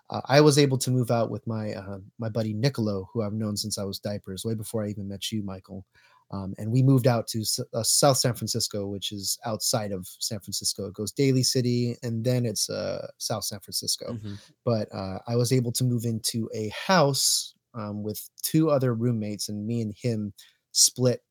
[0.09, 3.31] uh, i was able to move out with my uh, my buddy nicolo who i've
[3.33, 5.85] known since i was diapers way before i even met you michael
[6.31, 10.07] um, and we moved out to S- uh, south san francisco which is outside of
[10.19, 14.39] san francisco it goes daly city and then it's uh, south san francisco Mhm.
[14.65, 19.47] but uh, I was able to move into a house um, with two other roommates,
[19.47, 20.33] and me and him
[20.71, 21.21] split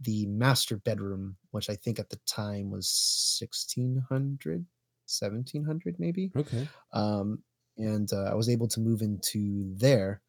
[0.00, 4.66] the master bedroom, which I think at the time was 1600,
[5.06, 6.30] 1700 maybe.
[6.36, 6.68] Okay.
[6.92, 7.42] Um,
[7.76, 10.22] and uh, I was able to move into there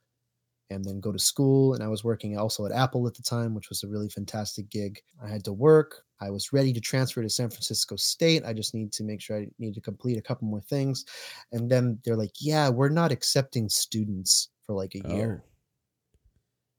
[0.72, 1.74] and then go to school.
[1.74, 4.70] And I was working also at Apple at the time, which was a really fantastic
[4.70, 5.02] gig.
[5.24, 6.04] I had to work.
[6.20, 8.44] I was ready to transfer to San Francisco State.
[8.46, 11.06] I just need to make sure I need to complete a couple more things.
[11.52, 15.44] And then they're like, yeah, we're not accepting students for like a year.
[15.44, 15.48] Oh.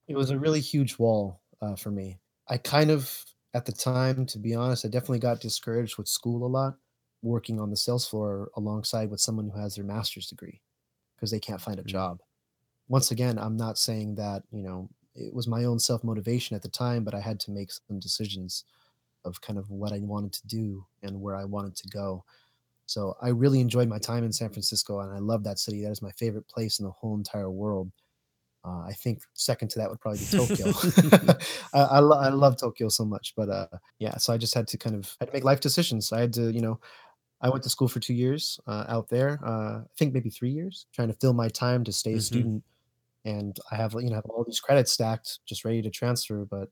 [0.08, 2.18] It was a really huge wall uh, for me.
[2.48, 3.24] I kind of,
[3.54, 6.76] at the time, to be honest, I definitely got discouraged with school a lot,
[7.22, 10.60] working on the sales floor alongside with someone who has their master's degree
[11.16, 11.86] because they can't find a Mm.
[11.86, 12.20] job.
[12.88, 16.62] Once again, I'm not saying that, you know, it was my own self motivation at
[16.62, 18.64] the time, but I had to make some decisions
[19.24, 22.24] of kind of what I wanted to do and where I wanted to go.
[22.86, 25.82] So I really enjoyed my time in San Francisco and I love that city.
[25.82, 27.90] That is my favorite place in the whole entire world.
[28.64, 30.66] Uh, I think second to that would probably be Tokyo.
[31.74, 33.66] I, I, lo- I love Tokyo so much, but uh,
[33.98, 36.12] yeah, so I just had to kind of had to make life decisions.
[36.12, 36.80] I had to, you know,
[37.40, 39.40] I went to school for two years uh, out there.
[39.44, 42.22] Uh, I think maybe three years, trying to fill my time to stay a Mhm.
[42.22, 42.64] student.
[43.24, 46.44] And I have, you know, have all these credits stacked, just ready to transfer.
[46.44, 46.68] But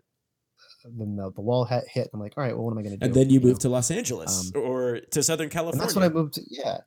[0.85, 2.11] then the, the wall hit, hit.
[2.13, 3.07] I'm like, all right, well, what am I going to do?
[3.07, 3.47] And then you know?
[3.47, 5.81] moved to Los Angeles or to Southern California.
[5.81, 6.79] that's when I moved to yeah,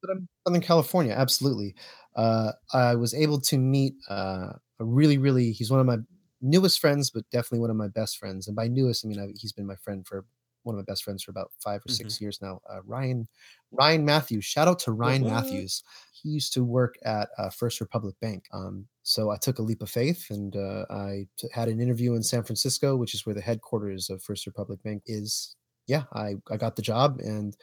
[0.00, 1.12] but I'm Southern California.
[1.12, 1.74] Absolutely,
[2.16, 5.52] uh, I was able to meet uh, a really, really.
[5.52, 5.98] He's one of my
[6.40, 8.46] newest friends, but definitely one of my best friends.
[8.46, 10.24] And by newest, I mean I, he's been my friend for
[10.64, 12.60] one of my best friends for about five or 6 years now.
[12.70, 13.28] Uh, Ryan
[13.70, 14.44] Ryan Matthews.
[14.44, 15.32] Shout out to Ryan what?
[15.32, 15.82] Matthews.
[16.12, 18.44] He used to work at uh, First Republic Bank.
[18.52, 22.14] Um, so I took a leap of faith and uh, I t- had an interview
[22.14, 25.56] in San Francisco, which is where the headquarters of First Republic Bank is.
[25.88, 27.56] Yeah, I, I got the job and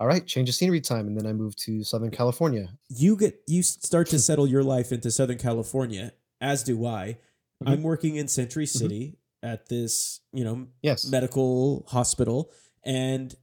[0.00, 1.06] all right, change of scenery time.
[1.06, 2.70] And then I moved to Southern California.
[2.88, 7.18] you get you start to settle your life into Southern California, as do I.
[7.62, 7.70] Mhm.
[7.70, 11.06] I'm working in Century City at this, you know, Yes.
[11.06, 12.50] medical hospital,
[12.84, 13.34] and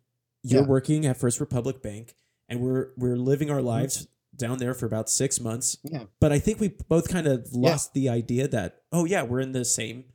[0.43, 0.67] you're Yeah.
[0.67, 2.15] working at First Republic Bank,
[2.47, 3.67] and we're we're living our mm-hmm.
[3.67, 5.77] lives down there for about six months.
[5.83, 6.03] Yeah.
[6.19, 7.71] But I think we both kind of Yeah.
[7.71, 10.05] lost the idea that oh yeah, we're in the same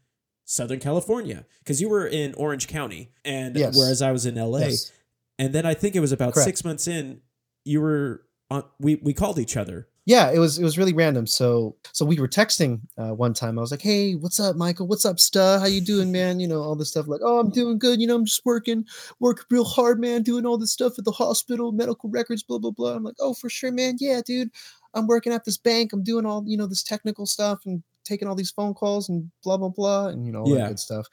[0.45, 3.77] Southern California because you were in Orange County, and Yes.
[3.77, 4.93] whereas I was in LA, Yes.
[5.39, 6.45] and then I think it was about Correct.
[6.45, 7.21] six months in,
[7.65, 8.65] you were on.
[8.79, 9.89] We we called each other.
[10.05, 13.57] Yeah it was it was really random so so we were texting uh, one time
[13.59, 14.87] i was like hey what's up michael?
[14.89, 16.41] What's up stu how you doing man?
[16.41, 18.85] You know all this stuff like oh i'm doing good you know i'm just working
[19.21, 22.73] working real hard man doing all this stuff at the hospital medical records blah blah
[22.73, 22.95] blah.
[22.97, 23.97] I'm like oh for sure man.
[24.01, 24.51] Yeah dude
[24.95, 28.27] i'm working at this bank i'm doing all you know this technical stuff and taking
[28.27, 30.63] all these phone calls and blah blah blah and you know all Yeah.
[30.65, 31.07] that good stuff.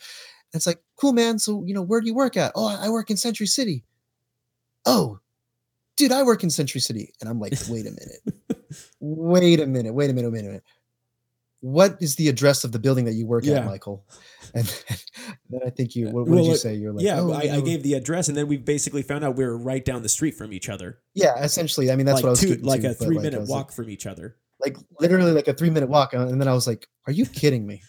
[0.51, 2.51] And it's like cool man so you know where do you work at?
[2.55, 3.83] Oh i I work in century city.
[4.85, 5.19] Oh
[5.95, 7.13] dude i work in century city.
[7.21, 8.48] And i'm like wait a minute
[8.99, 10.63] wait a minute, wait a minute, wait a minute.
[11.61, 13.57] What is the address of the building that you work Yeah.
[13.59, 14.05] at, Michael?
[14.55, 14.65] And
[15.49, 16.73] then I think you, what, what Well, did you uh, say?
[16.73, 19.23] You're like, yeah, oh, I, you I gave the address, and then we basically found
[19.23, 20.99] out we were right down the street from each other.
[21.13, 21.91] yeah, essentially.
[21.91, 23.71] I mean, that's like what I was two, like to, a three minute was walk
[23.71, 24.37] from each other.
[24.59, 26.13] Like, like literally like a three minute walk.
[26.15, 27.83] uh, And then I was like, are you kidding me?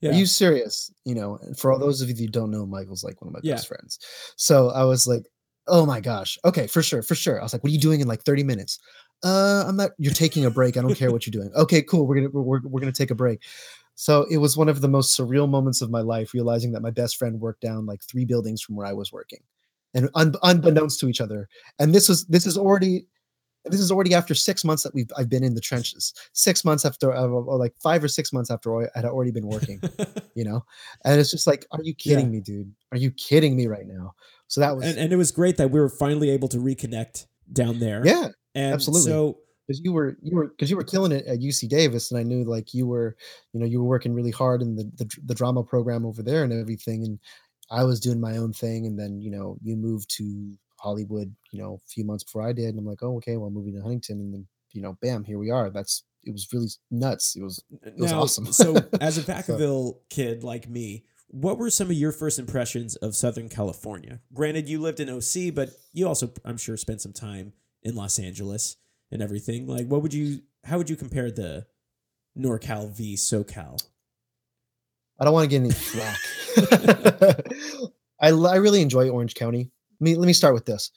[0.00, 0.10] Yeah.
[0.10, 0.92] Are you serious?
[1.06, 3.32] You know, and for all those of you who don't know, Michael's like one of
[3.34, 3.54] my Yeah.
[3.54, 3.98] best friends.
[4.36, 5.22] So I was like,
[5.66, 6.36] oh my gosh.
[6.44, 7.40] Okay, for sure, for sure.
[7.40, 8.78] I was like, what are you doing in like 30 minutes?
[9.24, 10.76] Uh, I'm not, you're taking a break.
[10.76, 11.50] I don't care what you're doing.
[11.56, 12.06] Okay, cool.
[12.06, 13.42] We're gonna we're, we're gonna take a break.
[13.96, 16.90] So it was one of the most surreal moments of my life, realizing that my
[16.90, 19.40] best friend worked down like three buildings from where I was working,
[19.94, 21.48] and un- unbeknownst to each other.
[21.78, 23.06] And this was this is already
[23.66, 26.12] this is already after six months that we've I've been in the trenches.
[26.34, 29.46] Six months after, uh, or like five or six months after I had already been
[29.46, 29.80] working,
[30.34, 30.64] you know.
[31.04, 32.32] And it's just like, are you kidding Yeah.
[32.32, 32.74] me, dude?
[32.92, 34.14] Are you kidding me right now?
[34.48, 37.26] So that was and, and it was great that we were finally able to reconnect
[37.50, 38.02] down there.
[38.04, 39.10] yeah, and absolutely.
[39.10, 42.20] So because you were you were because you were killing it at UC Davis, and
[42.20, 43.16] I knew like you were,
[43.52, 46.44] you know, you were working really hard in the, the the drama program over there
[46.44, 47.18] and everything, and
[47.70, 51.60] I was doing my own thing, and then you know you moved to Hollywood, you
[51.60, 53.74] know, a few months before I did, and I'm like, oh okay, well, I'm moving
[53.74, 55.70] to Huntington, and then you know, bam, here we are.
[55.70, 57.36] That's it was really nuts.
[57.36, 58.52] It was it was now, awesome.
[58.52, 63.16] so as a Vacaville kid like me, what were some of your first impressions of
[63.16, 64.20] Southern California?
[64.32, 67.52] Granted, you lived in OC, but you also, I'm sure, spent some time
[67.84, 68.76] in Los Angeles
[69.10, 69.66] and everything.
[69.66, 70.40] Like, what would you?
[70.64, 71.66] How would you compare the
[72.38, 73.82] NorCal v SoCal?
[75.18, 76.18] I don't want to get any flack.
[78.20, 79.70] I really enjoy Orange County.
[80.00, 80.90] Let me let me start with this.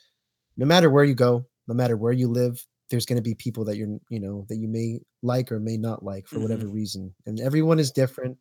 [0.56, 3.65] No matter where you go, no matter where you live, there's going to be people
[3.65, 6.43] that you're you know that you may like or may not like for mm-hmm.
[6.43, 8.38] whatever reason, and everyone is different,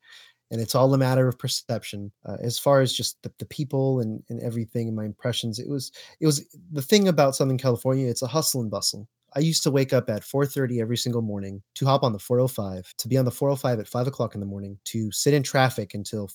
[0.51, 2.13] and it's all a matter of perception.
[2.25, 5.69] Uh, as far as just the, the people and and everything and my impressions, it
[5.69, 8.09] was it was the thing about Southern California.
[8.09, 9.09] It's a hustle and bustle.
[9.35, 12.95] I used to wake up at 4:30 every single morning to hop on the 405,
[12.97, 15.95] to be on the 405 at five o'clock in the morning, to sit in traffic
[15.95, 16.31] until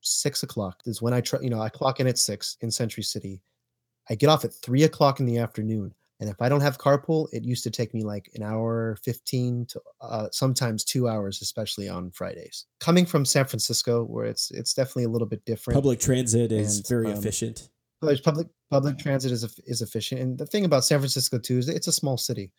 [0.00, 0.82] six o'clock.
[0.84, 3.42] Is when I try, you know, I clock in at six in Century City.
[4.10, 7.26] I get off at three o'clock in the afternoon, and if I don't have carpool,
[7.32, 11.88] it used to take me like an hour 15 to uh, sometimes two hours, especially
[11.88, 12.66] on Fridays.
[12.78, 15.74] Coming from San Francisco, where it's it's definitely a little bit different.
[15.74, 17.70] Public transit is very um, efficient.
[18.22, 21.88] Public public transit is is efficient, and the thing about San Francisco too is it's
[21.88, 22.52] a small city.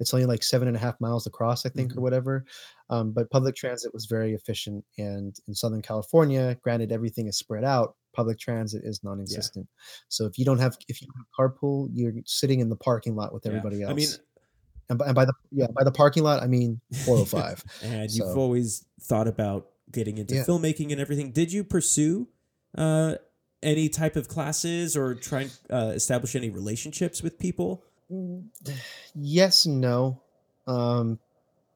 [0.00, 2.02] It's only like seven and a half miles across, I think, or Mhm.
[2.02, 2.44] whatever.
[2.88, 7.62] Um, but public transit was very efficient, and in Southern California, granted everything is spread
[7.62, 9.66] out, public transit is non-existent.
[10.08, 13.16] So if you don't have if you don't have carpool, you're sitting in the parking
[13.16, 13.50] lot with Yeah.
[13.50, 13.90] everybody else.
[13.90, 14.08] I mean,
[14.90, 17.64] and by, and by the yeah by the parking lot, I mean 405.
[17.82, 20.44] and you've always thought about getting into Yeah.
[20.44, 21.32] filmmaking and everything.
[21.32, 22.28] Did you pursue
[22.76, 23.16] uh,
[23.62, 27.84] any type of classes or try and uh, establish any relationships with people?
[28.10, 28.48] Mm,
[29.14, 30.20] yes and no
[30.66, 31.18] um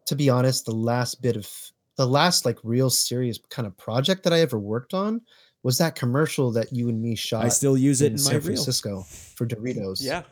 [0.05, 1.49] to be honest the last bit of
[1.97, 5.23] the last like real serious kind of project that I ever worked on
[5.67, 8.31] was that commercial that you and me shot I still use it in in my
[8.31, 8.43] San reel.
[8.43, 10.01] Francisco for Doritos.
[10.01, 10.23] Yeah.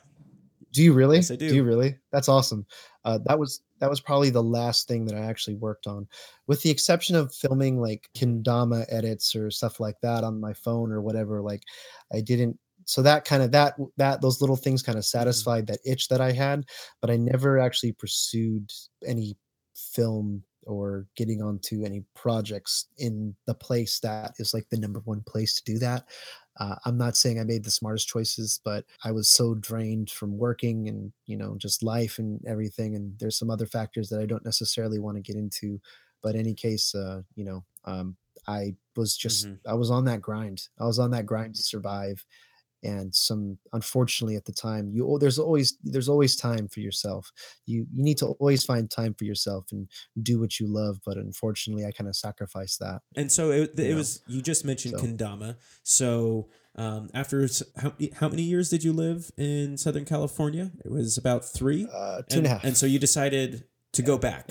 [0.70, 1.16] Do you really?
[1.16, 1.52] Yes, I do.
[1.52, 1.96] you really?
[2.12, 2.64] That's awesome.
[3.04, 6.06] Uh, that was that was probably the last thing that I actually worked on,
[6.46, 10.92] with the exception of filming like kendama edits or stuff like that on my phone
[10.92, 11.42] or whatever.
[11.42, 11.64] Like,
[12.12, 12.56] I didn't.
[12.84, 16.20] So that kind of that that those little things kind of satisfied that itch that
[16.20, 16.64] I had,
[17.00, 18.70] but I never actually pursued
[19.04, 19.36] any
[19.74, 25.22] film or getting onto any projects in the place that is like the number one
[25.22, 26.08] place to do that.
[26.58, 30.38] Uh, I'm not saying I made the smartest choices, but I was so drained from
[30.38, 32.94] working and you know just life and everything.
[32.94, 35.80] And there's some other factors that I don't necessarily want to get into.
[36.22, 39.60] But in any case, uh, you know, um, I was just Mhm.
[39.66, 40.68] I was on that grind.
[40.78, 42.24] I was on that grind to survive.
[42.84, 47.32] And some unfortunately at the time, you there's always there's always time for yourself.
[47.66, 49.88] You you need to always find time for yourself and
[50.22, 51.00] do what you love.
[51.04, 53.00] But unfortunately, I kind of sacrificed that.
[53.16, 55.56] And so it, it You know, was you just mentioned so- kendama.
[55.82, 60.72] So um, after how, how many years did you live in Southern California?
[60.84, 61.86] It was about three.
[61.92, 62.64] Uh, two and a half.
[62.64, 64.50] And so you decided to go back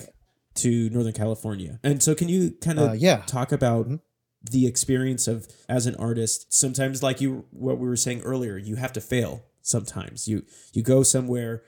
[0.56, 1.80] to Northern California.
[1.82, 3.22] And so can you kind of Uh, yeah.
[3.26, 4.00] talk about Mhm.
[4.50, 6.52] The experience of as an artist?
[6.52, 9.42] Sometimes, like you, what we were saying earlier, you have to fail.
[9.62, 11.62] Sometimes you you go somewhere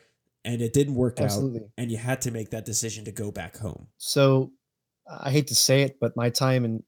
[0.44, 1.60] and it didn't work Absolutely.
[1.60, 3.88] out, and you had to make that decision to go back home.
[3.98, 4.52] So
[5.08, 6.82] I hate to say it, but my time and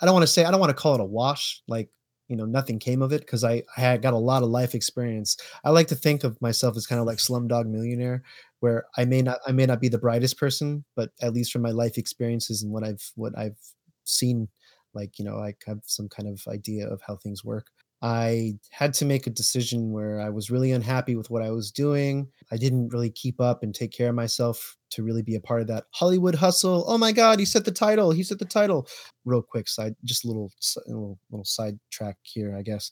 [0.00, 1.62] I don't want to say I don't want to call it a wash.
[1.66, 1.88] Like
[2.30, 4.76] you know, nothing came of it because I, I had got a lot of life
[4.76, 5.36] experience.
[5.64, 8.22] I like to think of myself as kind of like Slumdog Millionaire,
[8.60, 11.62] where I may not I may not be the brightest person, but at least from
[11.62, 13.58] my life experiences and what I've what I've
[14.04, 14.48] seen,
[14.94, 17.66] like you know, I have some kind of idea of how things work.
[18.02, 21.70] I had to make a decision where I was really unhappy with what I was
[21.70, 22.28] doing.
[22.50, 25.60] I didn't really keep up and take care of myself to really be a part
[25.60, 26.84] of that Hollywood hustle.
[26.88, 28.10] Oh my God, he set the title.
[28.10, 28.88] He set the title.
[29.26, 30.50] Real quick side, just a little,
[30.86, 32.90] little, little side track here, I guess.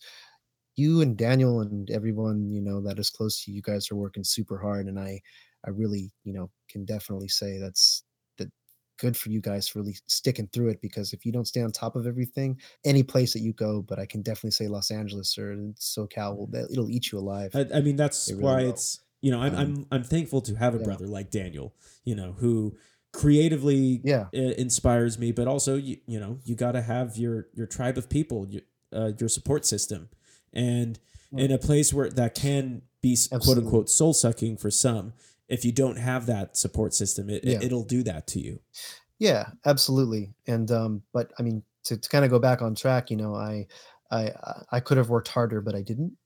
[0.76, 3.96] You and Daniel and everyone you know that is close to you, you guys are
[3.96, 5.20] working super hard, and I,
[5.66, 8.07] I really, you know, can definitely say that's that
[8.98, 11.72] good for you guys for really sticking through it because if you don't stay on
[11.72, 15.38] top of everything, any place that you go, but I can definitely say Los Angeles
[15.38, 17.50] or SoCal will it'll eat you alive.
[17.54, 18.70] I, I mean, that's It really why will.
[18.70, 20.84] it's you know I'm Um, I'm I'm thankful to have a yeah.
[20.84, 22.76] brother like Daniel, you know, who
[23.12, 24.26] creatively Yeah.
[24.32, 28.08] inspires me, but also you you know you got to have your your tribe of
[28.08, 30.08] people, your uh, your support system,
[30.52, 30.98] and
[31.32, 31.44] Yeah.
[31.44, 35.12] in a place where that can be s- quote unquote soul sucking for some.
[35.48, 37.56] If you don't have that support system, it, Yeah.
[37.56, 38.60] it it'll do that to you.
[39.18, 40.32] Yeah, absolutely.
[40.46, 43.34] And um, but I mean, to, to kind of go back on track, you know,
[43.34, 43.66] I
[44.10, 46.16] I I- I could have worked harder, but I didn't.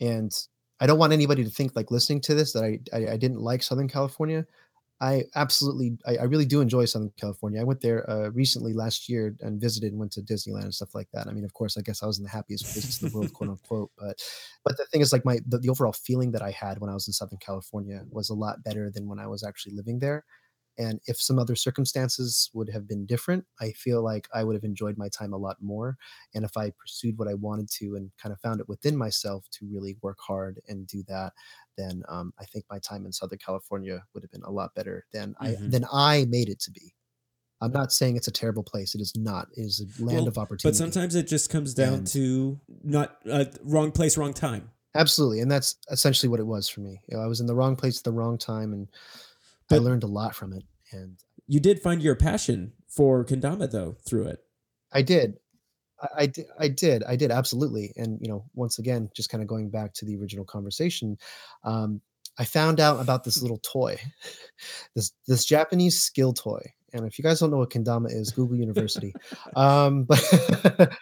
[0.00, 0.32] And
[0.80, 3.40] I don't want anybody to think like listening to this that I I, I didn't
[3.40, 4.46] like Southern California.
[5.00, 7.60] I absolutely, I, I really do enjoy Southern California.
[7.60, 10.94] I went there uh, recently last year and visited and went to Disneyland and stuff
[10.94, 11.28] like that.
[11.28, 13.32] I mean, of course, I guess I was in the happiest places in the world,
[13.32, 13.90] quote unquote.
[13.96, 14.20] But,
[14.64, 16.94] but the thing is, like my the, the overall feeling that I had when I
[16.94, 20.24] was in Southern California was a lot better than when I was actually living there.
[20.78, 24.64] And if some other circumstances would have been different, I feel like I would have
[24.64, 25.96] enjoyed my time a lot more.
[26.34, 29.44] And if I pursued what I wanted to and kind of found it within myself
[29.52, 31.32] to really work hard and do that,
[31.76, 35.04] then um, I think my time in Southern California would have been a lot better
[35.12, 35.70] than I Mhm.
[35.70, 36.94] than I made it to be.
[37.60, 38.94] I'm not saying it's a terrible place.
[38.94, 39.48] It is not.
[39.56, 40.68] It is a land Well, of opportunity.
[40.68, 44.70] But sometimes it just comes down And- to not uh, wrong place, wrong time.
[44.94, 47.02] Absolutely, and that's essentially what it was for me.
[47.08, 48.88] You know, I was in the wrong place at the wrong time, and
[49.70, 50.64] I learned a lot from it.
[50.92, 54.40] And You did find your passion for kendama though through it.
[54.92, 55.38] I did.
[56.00, 56.46] I, I did.
[56.58, 57.04] I did.
[57.04, 57.92] I did absolutely.
[57.96, 61.18] And you know, once again, just kind of going back to the original conversation,
[61.64, 62.00] um,
[62.38, 63.98] I found out about this little toy,
[64.94, 66.62] this this Japanese skill toy.
[66.92, 69.12] And if you guys don't know what kendama is, Google University.
[69.56, 70.96] um, but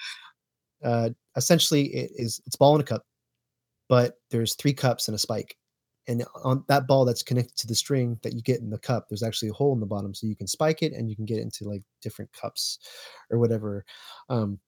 [0.85, 3.05] uh, essentially, it is it's ball in a cup,
[3.89, 5.57] but there's three cups and a spike.
[6.09, 9.09] And on that ball that's connected to the string that you get in the cup,
[9.09, 11.25] there's actually a hole in the bottom, so you can spike it and you can
[11.25, 12.79] get it into like different cups
[13.31, 13.85] or whatever.
[14.29, 14.61] Um,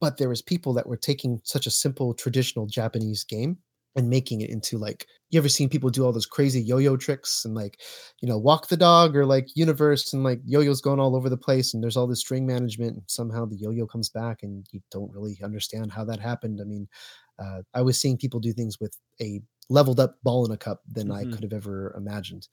[0.00, 3.58] but there was people that were taking such a simple traditional Japanese game
[3.96, 7.44] and making it into like you ever seen people do all those crazy yo-yo tricks
[7.44, 7.80] and like
[8.20, 11.36] you know walk the dog or like universe and like yo-yos going all over the
[11.36, 14.80] place and there's all this string management and somehow the yo-yo comes back and you
[14.90, 16.86] don't really understand how that happened i mean
[17.38, 20.82] uh, i was seeing people do things with a leveled up ball in a cup
[20.90, 21.32] than i Mhm.
[21.32, 22.48] could have ever imagined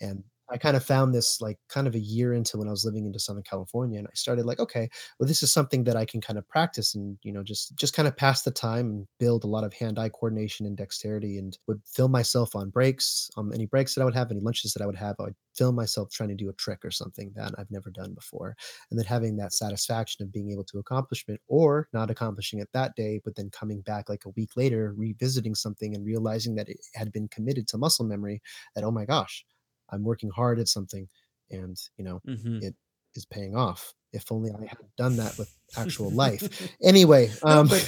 [0.00, 2.84] and I kind of found this like kind of a year into when I was
[2.84, 4.88] living into Southern California, and I started like, okay,
[5.18, 7.94] well, this is something that I can kind of practice and you know just just
[7.94, 11.58] kind of pass the time and build a lot of hand-eye coordination and dexterity, and
[11.66, 14.82] would film myself on breaks, on any breaks that I would have, any lunches that
[14.82, 17.52] I would have, I would film myself trying to do a trick or something that
[17.58, 18.56] I've never done before,
[18.90, 22.68] and then having that satisfaction of being able to accomplish it or not accomplishing it
[22.72, 26.68] that day, but then coming back like a week later, revisiting something and realizing that
[26.68, 28.40] it had been committed to muscle memory.
[28.74, 29.44] That oh my gosh
[29.90, 31.08] I'm working hard at something
[31.50, 32.62] and, you know, Mhm.
[32.62, 32.74] it
[33.14, 33.94] is paying off.
[34.12, 36.42] If only I had done that with actual life.
[36.82, 37.78] Anyway, um, uh,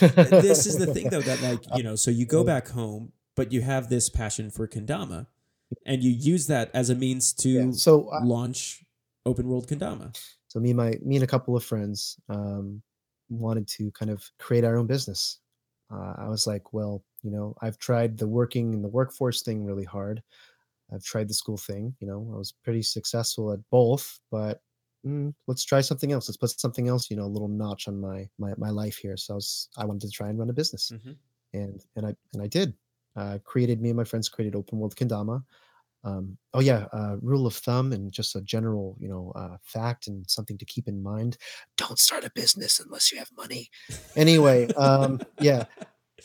[0.42, 3.52] this is the thing though that like you know so you go back home but
[3.52, 5.26] you have this passion for kendama
[5.86, 8.84] and you use that as a means to yeah, so I, launch
[9.24, 10.16] open world kendama
[10.48, 12.82] so me and my me and a couple of friends um,
[13.28, 15.40] wanted to kind of create our own business.
[15.90, 19.64] Uh, I was like, well, you know, I've tried the working in the workforce thing
[19.64, 20.22] really hard.
[20.92, 21.94] I've tried the school thing.
[22.00, 24.60] You know, I was pretty successful at both, but
[25.06, 26.28] mm, let's try something else.
[26.28, 27.10] Let's put something else.
[27.10, 29.16] You know, a little notch on my my my life here.
[29.16, 31.16] So I was I wanted to try and run a business, Mhm.
[31.52, 32.74] and and I and I did.
[33.16, 35.42] Uh, created me and my friends created Open World Kendama.
[36.04, 40.06] Um, oh yeah, uh, rule of thumb and just a general you know uh, fact
[40.06, 41.36] and something to keep in mind:
[41.76, 43.68] don't start a business unless you have money.
[44.16, 45.64] Anyway, um, yeah.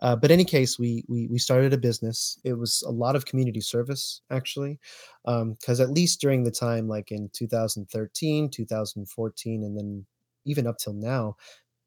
[0.00, 2.38] Uh, but any case, we, we we started a business.
[2.44, 4.78] It was a lot of community service actually,
[5.24, 10.06] because at least during the time, like in 2013, 2014, and then
[10.44, 11.36] even up till now,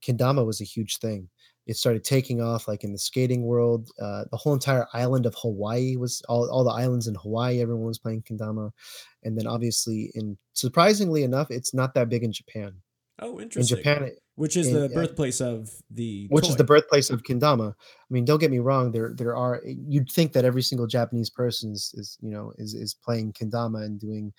[0.03, 1.29] kendama was a huge thing.
[1.67, 3.91] It started taking off like in the skating world.
[4.01, 7.61] Uh, the whole entire island of Hawaii was all, all the islands in Hawaii.
[7.61, 8.71] Everyone was playing kendama,
[9.23, 12.73] and then obviously in surprisingly enough, it's not that big in Japan.
[13.19, 13.77] oh interesting.
[13.77, 14.95] In Japan, it, which is in- the yeah.
[14.95, 17.71] birthplace of the which is the birthplace of kendama.
[17.73, 18.91] I mean, don't get me wrong.
[18.91, 19.61] There, there are.
[19.65, 23.83] You'd think that every single Japanese person is, is you know, is is playing kendama
[23.85, 24.31] and doing,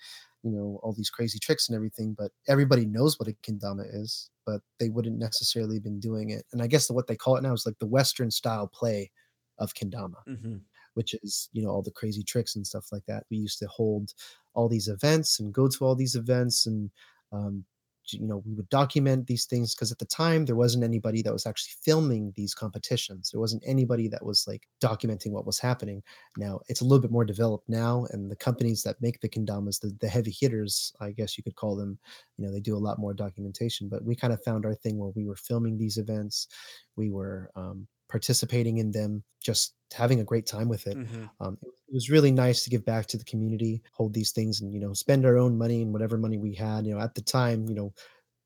[0.43, 2.15] you know, all these crazy tricks and everything.
[2.17, 6.45] But everybody knows what a kendama is, but they wouldn't necessarily been doing it.
[6.51, 9.11] And I guess what they call it now is like the Western style play
[9.59, 10.61] of kendama Mhm.
[10.95, 13.25] which is you know all the crazy tricks and stuff like that.
[13.29, 14.13] We used to hold
[14.55, 16.89] all these events and go to all these events and
[17.31, 17.63] um,
[18.09, 21.33] you know we would document these things because at the time there wasn't anybody that
[21.33, 23.29] was actually filming these competitions.
[23.31, 26.01] There wasn't anybody that was like documenting what was happening.
[26.37, 29.79] Now it's a little bit more developed now, and the companies that make the kendamas,
[29.79, 31.97] the, the heavy hitters, I guess you could call them,
[32.37, 33.89] you know they do a lot more documentation.
[33.89, 36.47] But we kind of found our thing where we were filming these events,
[36.95, 40.97] we were um, participating in them, just having a great time with it.
[40.97, 41.29] Mhm.
[41.41, 44.61] um, it, it was really nice to give back to the community hold these things
[44.61, 47.15] and you know spend our own money and whatever money we had you know at
[47.15, 47.93] the time you know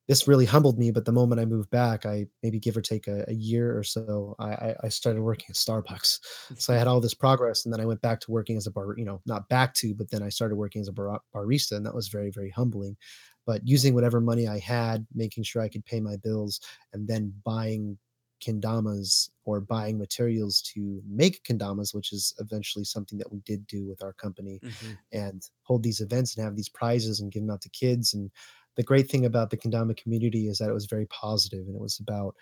[0.08, 3.08] this really humbled me but the moment i moved back i maybe give or take
[3.08, 6.20] a, a year or so I, I i started working at starbucks.
[6.60, 8.72] So i had all this progress and then i went back to working as a
[8.72, 11.74] bar you know not back to but then i started working as a bar, barista
[11.78, 12.98] and that was very very humbling.
[13.46, 16.60] But using whatever money i had making sure i could pay my bills
[16.94, 17.98] and then buying
[18.42, 23.88] kendamas or buying materials to make kendamas, which is eventually something that we did do
[23.88, 24.96] with our company Mhm.
[25.12, 28.14] and hold these events and have these prizes and give them out to kids.
[28.14, 28.32] And
[28.76, 31.82] the great thing about the kendama community is that it was very positive and it
[31.82, 32.36] was about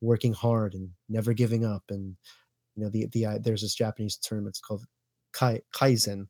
[0.00, 1.84] working hard and never giving up.
[1.90, 2.16] And
[2.76, 4.46] you know, the the uh, there's this Japanese term.
[4.48, 4.86] It's called
[5.32, 6.28] kai, kaizen.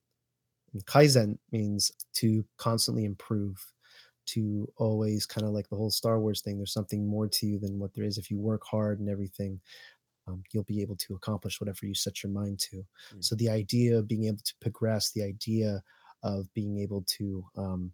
[0.73, 3.73] And kaizen means to constantly improve
[4.35, 6.57] to always kind of like the whole Star Wars thing.
[6.57, 8.19] There's something more to you than what there is.
[8.19, 9.61] If you work hard and everything,
[10.27, 12.77] um, you'll be able to accomplish whatever you set your mind to.
[13.15, 13.25] Mm.
[13.25, 15.83] So the idea of being able to progress, the idea
[16.23, 17.93] of being able to um,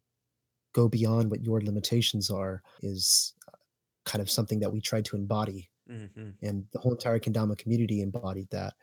[0.73, 3.57] go beyond what your limitations are, is uh,
[4.05, 6.35] kind of something that we tried to embody, Mhm.
[6.43, 8.75] and the whole entire kendama community embodied that.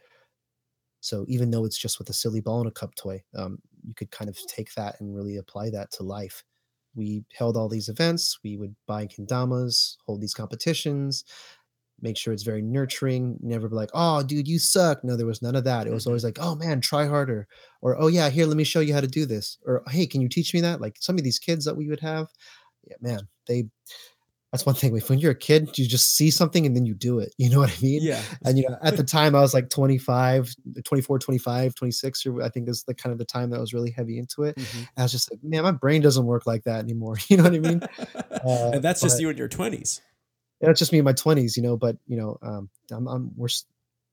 [1.01, 3.93] So even though it's just with a silly ball and a cup toy, um, you
[3.93, 6.43] could kind of take that and really apply that to life.
[6.95, 8.39] We held all these events.
[8.43, 11.23] We would buy kendamas, hold these competitions,
[12.01, 13.37] make sure it's very nurturing.
[13.41, 15.87] Never be like, "Oh, dude, you suck." No, there was none of that.
[15.87, 16.07] It was Mhm.
[16.07, 17.47] always like, "Oh man, try harder,"
[17.81, 20.21] or "Oh yeah, here, let me show you how to do this," or "Hey, can
[20.21, 22.27] you teach me that?" Like some of these kids that we would have,
[22.87, 23.65] yeah, man, they.
[24.53, 24.95] That's one thing.
[25.07, 27.33] When you're a kid, you just see something and then you do it.
[27.39, 28.01] You know what I mean?
[28.03, 32.41] yeah and you know at the time i was like 25 24 25 26 or
[32.43, 34.55] i think is the kind of the time that I was really heavy into it
[34.55, 34.87] Mhm.
[34.95, 37.53] i was just like man my brain doesn't work like that anymore you know what
[37.53, 37.81] i mean
[38.45, 39.99] Uh, and that's just you in your 20s
[40.61, 43.49] That's just me in my 20s you know but you know um i'm, I'm we're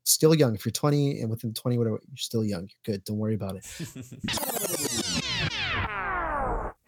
[0.04, 3.18] still young if you're 20 and within 20 whatever you're still young you're good don't
[3.18, 3.64] worry about it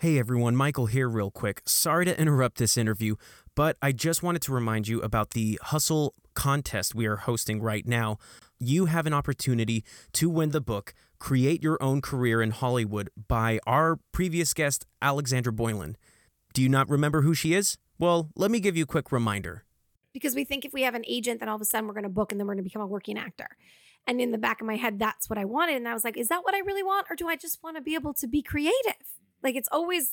[0.02, 1.62] Hey everyone, Michael here, real quick.
[1.64, 3.14] Sorry to interrupt this interview,
[3.54, 7.86] but I just wanted to remind you about the Hustle contest we are hosting right
[7.86, 8.18] now.
[8.58, 9.84] You have an opportunity
[10.14, 15.52] to win the book Create Your Own Career in Hollywood by our previous guest, Alexandra
[15.52, 15.96] Boylan.
[16.52, 17.78] Do you not remember who she is?
[17.96, 19.62] Well, let me give you a quick reminder.
[20.12, 22.02] Because we think if we have an agent, then all of a sudden we're going
[22.02, 23.50] to book and then we're going to become a working actor.
[24.04, 25.76] And in the back of my head, that's what I wanted.
[25.76, 27.06] And I was like, is that what I really want?
[27.08, 29.21] Or do I just want to be able to be creative?
[29.42, 30.12] Like it's always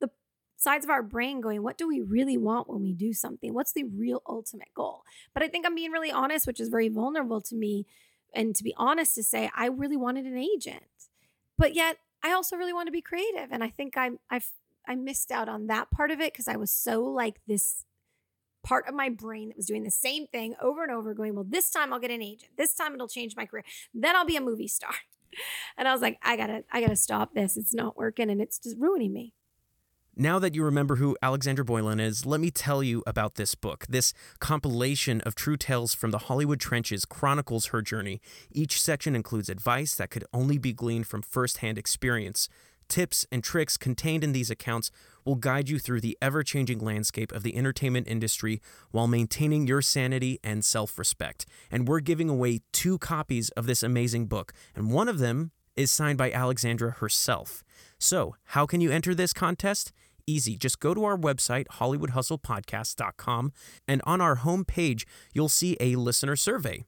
[0.00, 0.10] the
[0.56, 3.54] sides of our brain going, what do we really want when we do something?
[3.54, 5.02] What's the real ultimate goal?
[5.34, 7.86] But I think I'm being really honest, which is very vulnerable to me.
[8.34, 10.84] And to be honest, to say, I really wanted an agent.
[11.58, 13.48] But yet, I also really want to be creative.
[13.50, 14.40] And I think I, I,
[14.86, 17.84] I missed out on that part of it because I was so like this
[18.62, 21.46] part of my brain that was doing the same thing over and over, going, Well,
[21.48, 22.52] this time I'll get an agent.
[22.56, 23.64] This time it'll change my career.
[23.92, 24.94] Then I'll be a movie star.
[25.78, 27.56] And I was like, I gotta, I gotta stop this.
[27.56, 29.32] It's not working and it's just ruining me.
[30.14, 33.86] Now that you remember who Alexandra Boylan is, let me tell you about this book.
[33.88, 38.20] This compilation of true tales from the Hollywood trenches chronicles her journey.
[38.50, 42.50] Each section includes advice that could only be gleaned from firsthand experience.
[42.88, 44.90] Tips and tricks contained in these accounts
[45.24, 48.60] will guide you through the ever changing landscape of the entertainment industry
[48.90, 51.46] while maintaining your sanity and self respect.
[51.70, 55.90] And we're giving away two copies of this amazing book, and one of them is
[55.90, 57.62] signed by Alexandra herself.
[57.98, 59.92] So, how can you enter this contest?
[60.26, 60.56] Easy.
[60.56, 63.52] Just go to our website, HollywoodHustlePodcast.com,
[63.88, 66.84] and on our homepage, you'll see a listener survey.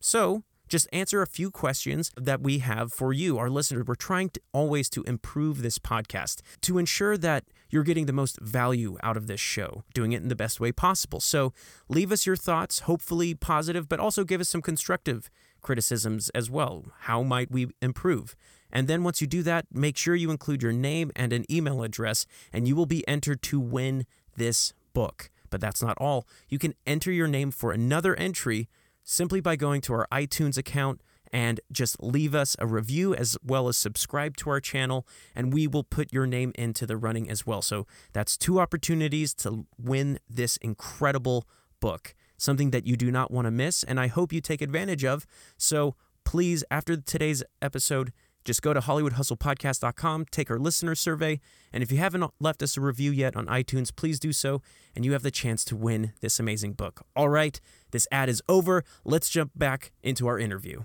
[0.00, 3.84] So, just answer a few questions that we have for you, our listeners.
[3.86, 8.40] We're trying to always to improve this podcast to ensure that you're getting the most
[8.40, 11.20] value out of this show, doing it in the best way possible.
[11.20, 11.52] So
[11.88, 16.84] leave us your thoughts, hopefully positive, but also give us some constructive criticisms as well.
[17.00, 18.34] How might we improve?
[18.72, 21.82] And then once you do that, make sure you include your name and an email
[21.82, 24.06] address, and you will be entered to win
[24.36, 25.30] this book.
[25.50, 26.26] But that's not all.
[26.48, 28.68] You can enter your name for another entry
[29.02, 31.00] simply by going to our iTunes account
[31.32, 35.66] and just leave us a review as well as subscribe to our channel, and we
[35.66, 37.62] will put your name into the running as well.
[37.62, 41.46] So that's two opportunities to win this incredible
[41.80, 45.04] book, something that you do not want to miss, and I hope you take advantage
[45.04, 45.26] of.
[45.56, 48.12] So please, after today's episode,
[48.44, 51.40] just go to HollywoodHustlePodcast.com, take our listener survey,
[51.72, 54.62] and if you haven't left us a review yet on iTunes, please do so,
[54.96, 57.02] and you have the chance to win this amazing book.
[57.14, 57.60] All right,
[57.90, 58.82] this ad is over.
[59.04, 60.84] Let's jump back into our interview.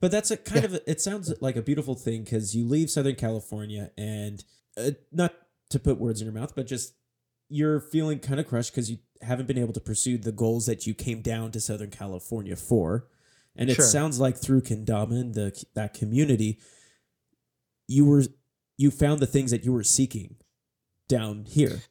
[0.00, 2.88] But that's a kind of a, it sounds like a beautiful thing because you leave
[2.88, 4.44] Southern California and
[4.76, 5.34] uh, not
[5.70, 6.94] to put words in your mouth, but just
[7.48, 10.86] you're feeling kind of crushed because you haven't been able to pursue the goals that
[10.86, 13.08] you came down to Southern California for.
[13.56, 13.84] And it Sure.
[13.84, 16.60] sounds like through Kendama and the that community,
[17.88, 18.22] you were
[18.76, 20.36] you found the things that you were seeking
[21.08, 21.82] down here.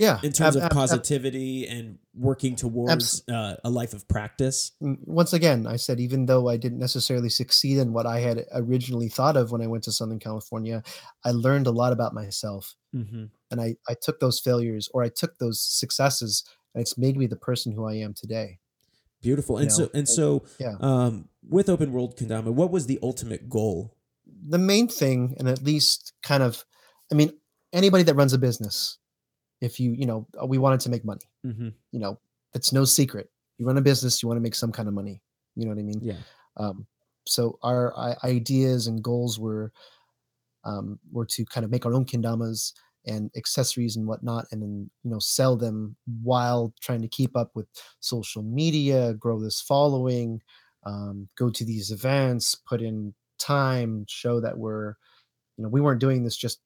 [0.00, 4.06] Yeah, in terms ab- of ab- ab- positivity and working towards uh, a life of
[4.08, 4.72] practice.
[4.82, 8.44] Mm, once again, I said even though I didn't necessarily succeed in what I had
[8.54, 10.82] originally thought of when I went to Southern California,
[11.24, 12.74] I learned a lot about myself.
[12.94, 13.24] Mm-hmm.
[13.50, 16.44] And I, I took those failures or I took those successes
[16.74, 18.58] and it's made me the person who I am today.
[19.22, 19.56] Beautiful.
[19.58, 20.76] And You so and so Yeah.
[20.80, 23.96] um, with Open World Kendama, what was the ultimate goal?
[24.48, 26.64] The main thing, and at least kind of,
[27.10, 27.32] I mean,
[27.72, 28.98] anybody that runs a business,
[29.60, 31.68] if you, you know, uh, we wanted to make money, Mm-hmm.
[31.92, 32.18] you know,
[32.54, 33.30] it's no secret.
[33.58, 35.20] You run a business, you want to make some kind of money.
[35.54, 36.00] You know what I mean?
[36.02, 36.16] Yeah.
[36.58, 36.86] Um,
[37.26, 39.72] so our i- ideas and goals were
[40.64, 42.72] um, were to kind of make our own kendamas
[43.06, 47.50] and accessories and whatnot, and then you know sell them while trying to keep up
[47.54, 47.66] with
[48.00, 50.42] social media, grow this following,
[50.84, 54.94] um, go to these events, put in time, show that we're
[55.56, 56.60] you know we weren't doing this just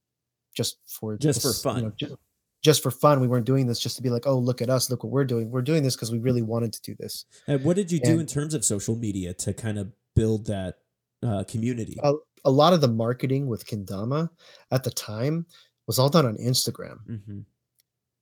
[0.55, 1.77] just for Just for fun.
[1.77, 2.19] You know, ju-
[2.63, 3.21] just for fun.
[3.21, 5.25] We weren't doing this just to be like, oh, look at us, look what we're
[5.25, 5.51] doing.
[5.51, 7.25] We're doing this because we really wanted to do this.
[7.47, 10.77] And what did you do in terms of social media to kind of build that
[11.23, 11.97] uh, community?
[12.03, 14.29] a, a lot of the marketing with Kendama
[14.71, 15.47] at the time
[15.87, 16.99] was all done on Instagram.
[17.09, 17.41] mm-hmm.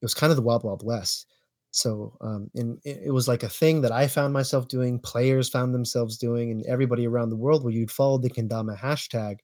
[0.00, 1.26] It was kind of the wild, wild west.
[1.70, 5.48] So, um, and it, it was like a thing that I found myself doing, players
[5.48, 9.38] found themselves doing, and everybody around the world where you'd follow the Kendama hashtag,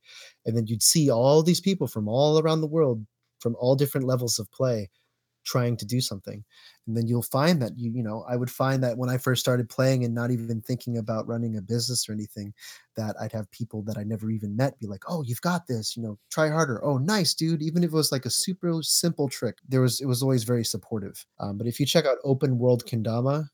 [0.47, 3.05] and then you'd see all these people from all around the world,
[3.45, 4.89] from all different levels of play,
[5.45, 6.43] trying to do something.
[6.87, 9.41] And then you'll find that you, you know, I would find that when I first
[9.43, 12.55] started playing and not even thinking about running a business or anything,
[12.97, 15.95] that I'd have people that I never even met be like, "Oh, you've got this,
[15.95, 17.61] you know, try harder." Oh, nice, dude.
[17.63, 20.65] Even if it was like a super simple trick, there was it was always very
[20.65, 21.27] supportive.
[21.39, 23.51] Um, but if you check out Open World Kendama,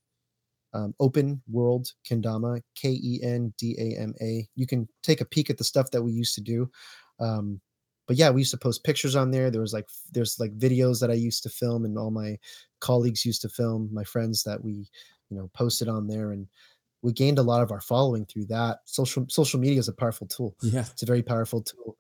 [0.73, 5.25] um, Open World Kendama, K E N D A M A, you can take a
[5.25, 6.71] peek at the stuff that we used to do.
[7.19, 7.61] Um,
[8.11, 9.53] but yeah, we used to post pictures on there.
[9.53, 12.41] There was like there's like videos that I used to film, and all my
[12.81, 13.89] colleagues used to film.
[13.93, 14.89] My friends that we,
[15.29, 16.49] you know, posted on there, and
[17.03, 18.79] we gained a lot of our following through that.
[18.85, 20.57] Social social media is a powerful tool.
[20.61, 20.87] Yeah.
[20.91, 21.97] It's a very powerful tool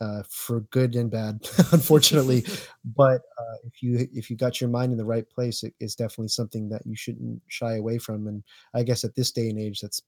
[0.00, 1.38] uh, for good and bad,
[1.70, 2.44] unfortunately.
[2.84, 5.94] but uh, if you if you got your mind in the right place, it is
[5.94, 8.26] definitely something that you shouldn't shy away from.
[8.26, 8.42] And
[8.74, 10.02] I guess at this day and age, that's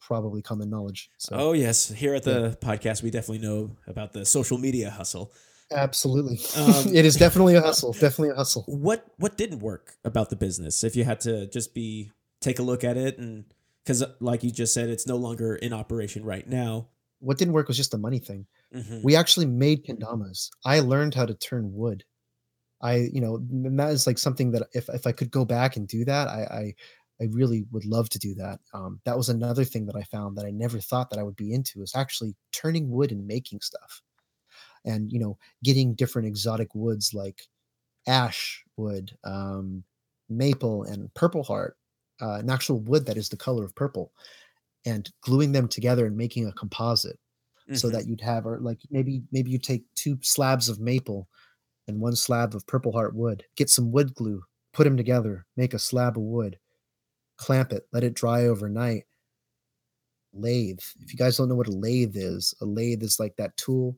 [0.00, 1.10] probably common knowledge.
[1.18, 5.32] So Oh yes, here at the podcast, we definitely know about the social media hustle.
[5.70, 7.92] absolutely, Um, it is definitely a hustle.
[7.92, 8.64] Definitely a hustle.
[8.66, 10.84] What what didn't work about the business?
[10.84, 13.44] If you had to just be take a look at it, and
[13.84, 16.88] because like you just said, it's no longer in operation right now.
[17.20, 18.46] What didn't work was just the money thing.
[18.74, 19.02] Mhm.
[19.02, 22.04] we actually made kendamas i learned how to turn wood
[22.82, 23.38] i you know
[23.78, 26.42] that is like something that if, if i could go back and do that i
[26.60, 26.74] i,
[27.20, 30.36] I really would love to do that um, that was another thing that i found
[30.36, 33.60] that i never thought that i would be into is actually turning wood and making
[33.60, 34.02] stuff
[34.84, 37.42] and you know getting different exotic woods like
[38.06, 39.84] ash wood um,
[40.28, 41.76] maple and purple heart
[42.22, 44.12] uh, an actual wood that is the color of purple
[44.84, 47.18] and gluing them together and making a composite
[47.72, 47.90] so Mhm.
[47.90, 51.28] that you'd have or like maybe maybe you take two slabs of maple
[51.88, 54.42] and one slab of purple heart wood get some wood glue
[54.74, 56.58] put them together make a slab of wood
[57.38, 59.04] clamp it let it dry overnight.
[60.34, 60.80] Lathe.
[61.00, 63.96] If you guys don't know what a lathe is a lathe is like that tool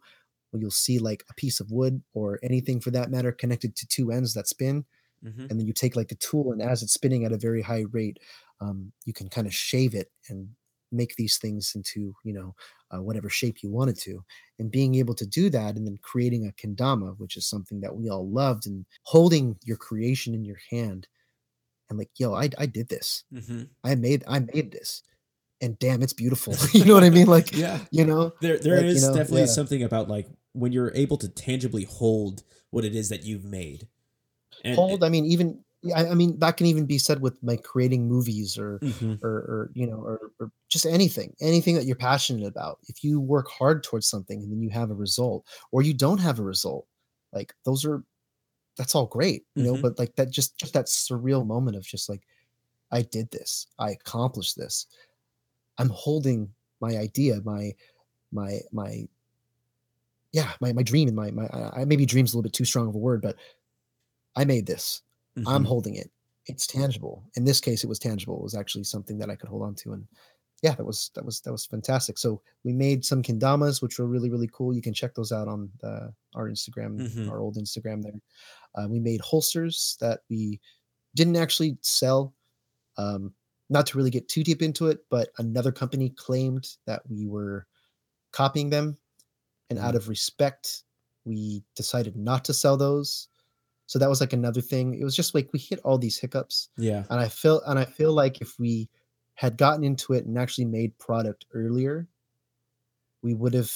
[0.51, 3.86] where you'll see like a piece of wood or anything for that matter connected to
[3.86, 4.84] two ends that spin
[5.22, 5.51] Mhm.
[5.51, 7.84] and then you take like the tool and as it's spinning at a very high
[7.93, 8.18] rate
[8.61, 10.51] um, you can kind of shave it and
[10.93, 12.55] make these things into you know
[12.93, 14.24] uh, whatever shape you wanted to.
[14.59, 17.97] And being able to do that and then creating a kendama which is something that
[17.97, 21.09] we all loved and holding your creation in your hand
[21.91, 23.68] and like yo i, I did this Mhm.
[23.84, 25.03] i made i made this
[25.61, 27.80] and damn it's beautiful you know what i mean like Yeah.
[27.91, 29.47] you know There, there is Like, you know, definitely yeah.
[29.47, 33.88] something about like when you're able to tangibly hold what it is that you've made.
[34.64, 35.62] And hold i mean even
[35.97, 39.22] I, I mean that can even be said with like creating movies or Mhm.
[39.22, 43.18] or, or you know or, or just anything anything that you're passionate about if you
[43.20, 46.43] work hard towards something and then you have a result or you don't have a
[46.43, 46.86] result
[47.32, 48.03] like those are
[48.80, 49.82] that's all great you know Mhm.
[49.82, 52.22] but like that just just that surreal moment of just like
[52.92, 54.86] i did this i accomplished this
[55.78, 57.72] i'm holding my idea my
[58.32, 59.06] my my
[60.32, 62.88] yeah my, my dream and my my I, maybe dream's a little bit too strong
[62.88, 63.36] of a word but
[64.36, 65.02] i made this
[65.46, 65.68] I'm Mhm.
[65.68, 66.10] holding it.
[66.46, 67.24] It's tangible.
[67.36, 68.36] In this case, it was tangible.
[68.36, 69.92] It was actually something that I could hold on to.
[69.94, 70.06] And
[70.62, 72.18] yeah, that was that was that was fantastic.
[72.18, 74.74] So we made some kendamas, which were really really cool.
[74.74, 77.30] You can check those out on the, our Instagram, Mhm.
[77.30, 78.20] our old Instagram there.
[78.74, 80.61] Uh, we made holsters that we
[81.14, 82.34] didn't actually sell.
[82.96, 83.34] Um,
[83.68, 87.66] not to really get too deep into it, but another company claimed that we were
[88.32, 88.98] copying them,
[89.70, 90.82] and out of respect,
[91.24, 93.28] we decided not to sell those.
[93.86, 94.94] So that was like another thing.
[94.94, 97.04] It was just like we hit all these hiccups Yeah.
[97.11, 98.88] and I feel and I feel like if we
[99.41, 102.07] had gotten into it and actually made product earlier,
[103.22, 103.70] we would have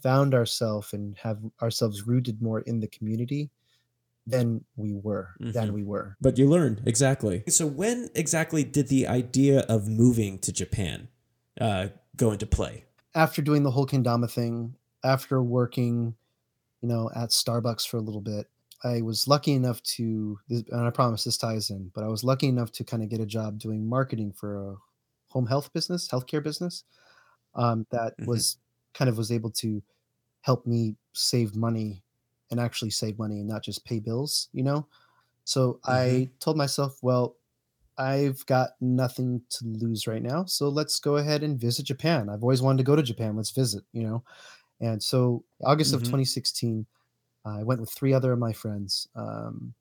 [0.00, 3.50] found ourselves and have ourselves rooted more in the community
[4.28, 5.72] than we were than Mhm.
[5.72, 6.16] we were.
[6.20, 7.42] But you learned exactly.
[7.48, 11.08] So when exactly did the idea of moving to Japan
[11.60, 12.84] uh, go into play?
[13.16, 16.14] After doing the whole kendama thing, after working,
[16.80, 18.46] you know, at Starbucks for a little bit,
[18.84, 22.46] I was lucky enough to, and I promise this ties in, but I was lucky
[22.46, 24.76] enough to kind of get a job doing marketing for a
[25.30, 26.84] home health business, healthcare business,
[27.54, 28.42] um, that Mhm.
[28.42, 28.58] was
[28.94, 29.82] kind of was able to
[30.42, 32.04] help me save money
[32.50, 34.88] and actually save money and not just pay bills, you know?
[35.44, 37.36] So I told myself, well,
[37.98, 40.44] I've got nothing to lose right now.
[40.46, 42.28] So let's go ahead and visit Japan.
[42.30, 43.36] I've always wanted to go to Japan.
[43.36, 44.24] Let's visit, you know?
[44.80, 46.04] And so August of Mhm.
[46.04, 46.86] 2016,
[47.44, 49.08] I went with three other of my friends.
[49.14, 49.74] Um,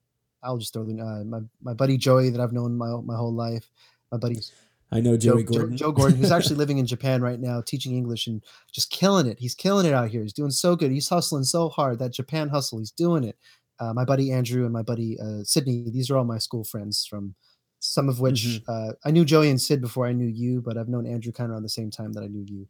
[0.44, 3.34] I'll just throw the uh, my my buddy Joey that I've known my my whole
[3.34, 3.72] life.
[4.12, 4.46] My buddy
[4.92, 5.78] I know Joe Joey Joe- Gordon.
[5.78, 9.38] Joe, Gordon, who's actually living in Japan right now, teaching English and just killing it.
[9.40, 10.22] He's killing it out here.
[10.22, 10.92] He's doing so good.
[10.92, 12.00] He's hustling so hard.
[12.00, 13.38] That Japan hustle, he's doing it.
[13.80, 15.86] Uh, my buddy Andrew and my buddy uh, Sydney.
[15.92, 17.36] These are all my school friends from
[17.80, 18.64] some of which Mhm.
[18.68, 21.50] uh, I knew Joey and Sid before I knew you, but I've known Andrew kind
[21.50, 22.66] of around the same time that I knew you.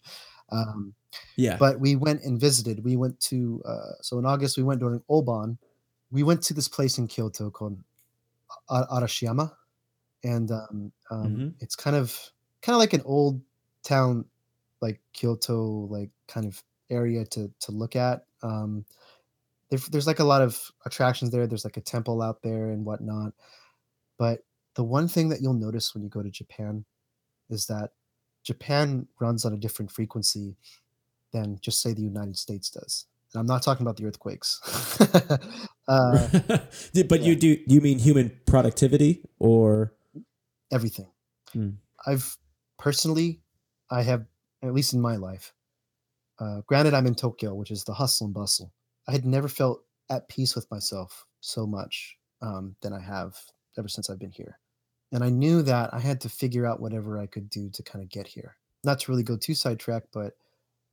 [0.50, 0.94] Um,
[1.38, 1.56] yeah.
[1.58, 2.84] but we went and visited.
[2.84, 5.58] We went to uh, so in August we went during Obon.
[6.12, 7.78] We went to this place in Kyoto called
[8.70, 9.52] Arashiyama,
[10.28, 11.54] and um, um, Mhm.
[11.60, 13.42] it's kind of kind of like an old
[13.84, 14.26] town,
[14.82, 18.26] like Kyoto, like kind of area to to look at.
[18.44, 18.86] Um,
[19.70, 21.48] there, there's like a lot of attractions there.
[21.48, 23.34] There's like a temple out there and whatnot.
[24.18, 24.44] But
[24.76, 26.86] the one thing that you'll notice when you go to Japan
[27.50, 27.92] is that
[28.44, 30.56] Japan runs on a different frequency
[31.32, 33.06] than just say the United States does.
[33.34, 34.62] And I'm not talking about the earthquakes.
[35.88, 36.28] uh,
[37.08, 39.94] but you do you mean human productivity or
[40.72, 41.12] everything.
[41.54, 41.70] Hmm.
[42.06, 42.38] I've
[42.78, 43.42] personally,
[43.90, 44.26] I have
[44.64, 45.54] at least in my life.
[46.40, 48.72] Uh, granted, I'm in Tokyo, which is the hustle and bustle.
[49.08, 53.36] I had never felt at peace with myself so much um, than I have
[53.78, 54.60] ever since I've been here.
[55.12, 58.04] And I knew that I had to figure out whatever I could do to kind
[58.04, 58.58] of get here.
[58.84, 60.34] Not to really go too sidetracked, but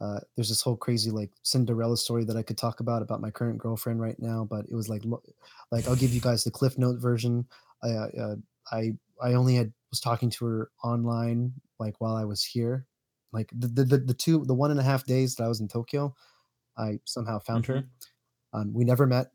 [0.01, 3.31] uh, there's this whole crazy like Cinderella story that I could talk about about my
[3.31, 4.47] current girlfriend right now.
[4.49, 5.03] But it was like,
[5.70, 7.47] like I'll give you guys the Cliff Note version.
[7.83, 8.35] I uh, uh,
[8.72, 8.92] I
[9.22, 12.86] I only had was talking to her online like while I was here,
[13.32, 15.68] like the the, the, two the one and a half days that I was in
[15.68, 16.14] Tokyo.
[16.76, 17.84] I somehow found her.
[18.52, 19.32] Um, we never met.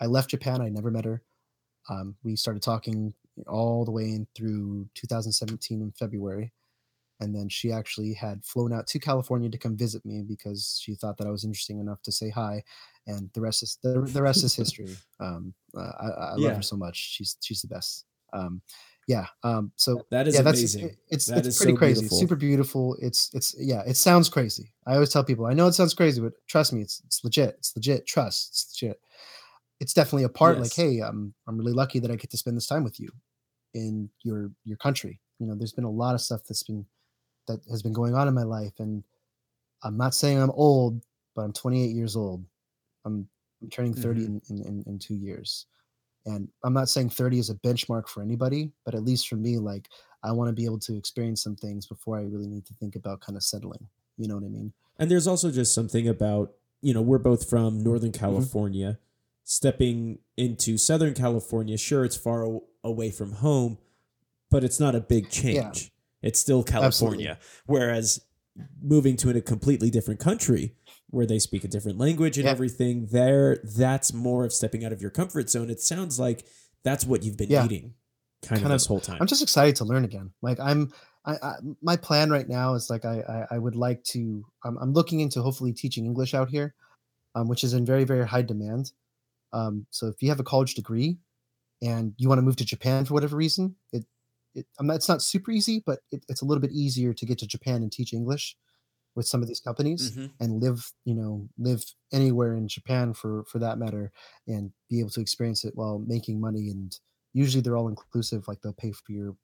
[0.00, 0.60] I left Japan.
[0.60, 1.22] I never met her.
[1.88, 3.14] Um, we started talking
[3.46, 6.52] all the way in through 2017 in February.
[7.20, 10.94] And then she actually had flown out to California to come visit me because she
[10.94, 12.62] thought that I was interesting enough to say hi.
[13.06, 14.94] And the rest is the, the rest is history.
[15.20, 16.54] Um, uh, I, I love Yeah.
[16.56, 16.96] her so much.
[16.96, 18.04] She's she's the best.
[18.32, 18.60] Um,
[19.08, 19.26] yeah.
[19.44, 20.82] Um, so That is yeah, amazing.
[20.82, 22.00] that's it- it's That it's is pretty so crazy.
[22.00, 22.18] beautiful.
[22.18, 22.96] Super beautiful.
[23.00, 23.82] It's it's yeah.
[23.86, 24.72] It sounds crazy.
[24.86, 27.54] I always tell people, I know it sounds crazy, but trust me, it's it's legit.
[27.58, 28.06] It's legit.
[28.06, 28.48] Trust.
[28.50, 29.00] It's legit.
[29.78, 30.58] It's definitely a part.
[30.58, 33.10] Like, hey, I'm I'm really lucky that I get to spend this time with you
[33.74, 35.20] in your your country.
[35.38, 36.84] You know, there's been a lot of stuff that's been
[37.46, 39.04] that has been going on in my life, and
[39.84, 41.00] I'm not saying I'm old,
[41.36, 42.44] but I'm 28 years old.
[43.04, 43.28] I'm
[43.62, 45.66] I'm turning 30 in, in, in in two years.
[46.26, 49.58] And I'm not saying 30 is a benchmark for anybody, but at least for me,
[49.58, 49.88] like
[50.22, 52.96] I want to be able to experience some things before I really need to think
[52.96, 53.86] about kind of settling.
[54.16, 54.72] You know what I mean?
[54.98, 56.52] And there's also just something about,
[56.82, 58.24] you know, we're both from Northern Mm-hmm.
[58.24, 58.98] California.
[59.44, 63.78] Stepping into Southern California, sure, it's far away from home,
[64.50, 65.92] but it's not a big change.
[66.20, 67.38] It's still California.
[67.66, 68.20] Whereas
[68.82, 70.74] moving to a completely different country
[71.16, 72.50] where they speak a different language and Yeah.
[72.52, 75.70] everything, there, that's more of stepping out of your comfort zone.
[75.70, 76.46] It sounds like
[76.84, 77.64] that's what you've been Yeah.
[77.64, 77.94] eating
[78.42, 79.18] kind, Kind of of- this whole time.
[79.20, 80.30] I'm just excited to learn again.
[80.42, 80.92] Like I'm,
[81.24, 84.44] I, I my plan right now is like I, I, I would like to.
[84.64, 86.74] I'm, I'm looking into hopefully teaching English out here,
[87.34, 88.92] um, which is in very very high demand.
[89.52, 91.18] Um, so if you have a college degree,
[91.82, 94.04] and you want to move to Japan for whatever reason, it,
[94.54, 97.26] it I'm not, it's not super easy, but it, it's a little bit easier to
[97.26, 98.56] get to Japan and teach English
[99.16, 100.30] with some of these companies Mhm.
[100.40, 104.12] and live you know live anywhere in japan for for that matter
[104.46, 107.00] and be able to experience it while making money and
[107.32, 109.36] usually they're all inclusive like they'll pay for your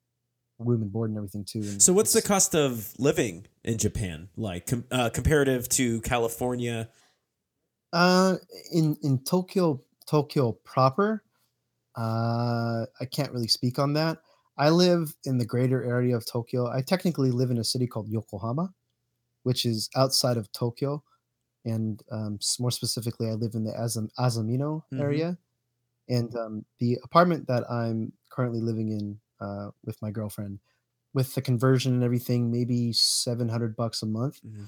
[0.59, 4.29] room and board and everything too and So, what's the cost of living in Japan
[4.37, 6.89] like com- uh, comparative to California?
[7.91, 8.37] uh
[8.71, 11.23] in in tokyo tokyo proper
[11.95, 14.17] uh i can't really speak on that
[14.57, 18.09] i live in the greater area of tokyo i technically live in a city called
[18.09, 18.73] yokohama
[19.43, 21.03] which is outside of tokyo
[21.65, 24.99] and um, more specifically i live in the Azam- azamino Mhm.
[25.01, 25.37] area
[26.09, 30.59] and um, the apartment that i'm currently living in uh, with my girlfriend
[31.13, 34.67] with the conversion and everything maybe 700 bucks a month Mhm.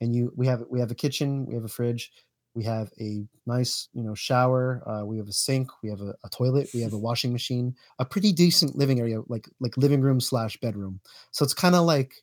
[0.00, 2.12] and you we have we have a kitchen we have a fridge
[2.54, 6.14] we have a nice you know shower uh, we have a sink we have a,
[6.24, 10.00] a toilet we have a washing machine a pretty decent living area like like living
[10.00, 11.00] room slash bedroom
[11.32, 12.14] so it's kind of like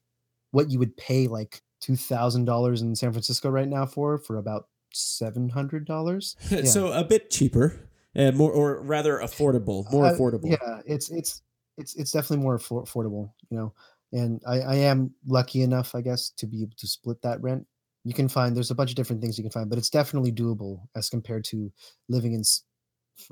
[0.52, 6.36] what you would pay like $2000 in san francisco right now for for about $700
[6.52, 6.64] Yeah.
[6.64, 7.80] so a bit cheaper
[8.16, 10.46] and more, or rather affordable, more Uh, affordable.
[10.52, 11.42] Yeah, it's it's
[11.80, 13.74] it's it's definitely more affor- affordable, you know.
[14.12, 17.66] And I, I am lucky enough, I guess, to be able to split that rent.
[18.04, 20.32] You can find there's a bunch of different things you can find, but it's definitely
[20.32, 21.72] doable as compared to
[22.08, 22.44] living in.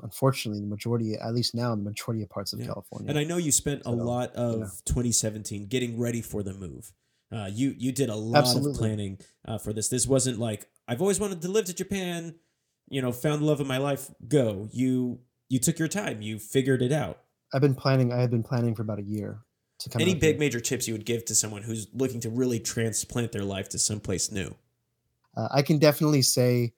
[0.02, 2.66] Unfortunately, the majority, at least now, the majority of parts of Yeah.
[2.66, 3.08] California.
[3.08, 4.66] And I know you spent a lot of know.
[4.84, 6.92] 2017 getting ready for the move.
[7.32, 9.88] Uh, you you did a lot of planning uh, for this.
[9.88, 12.34] This wasn't like I've always wanted to live to Japan.
[12.88, 14.10] You know, found the love of my life.
[14.28, 14.68] Go.
[14.72, 16.20] You you took your time.
[16.20, 17.20] You figured it out.
[17.54, 18.12] I've been planning.
[18.12, 19.40] I had been planning for about a year
[19.78, 20.02] to come.
[20.02, 20.40] Any big here.
[20.40, 23.78] major tips you would give to someone who's looking to really transplant their life to
[23.78, 24.54] someplace new?
[25.36, 26.72] uh, I can definitely say,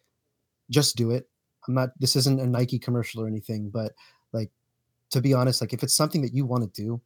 [0.70, 1.28] just do it.
[1.66, 1.90] I'm not.
[1.98, 3.92] This isn't a Nike commercial or anything, but
[4.32, 4.50] like,
[5.10, 7.00] to be honest, like if it's something that you want to do,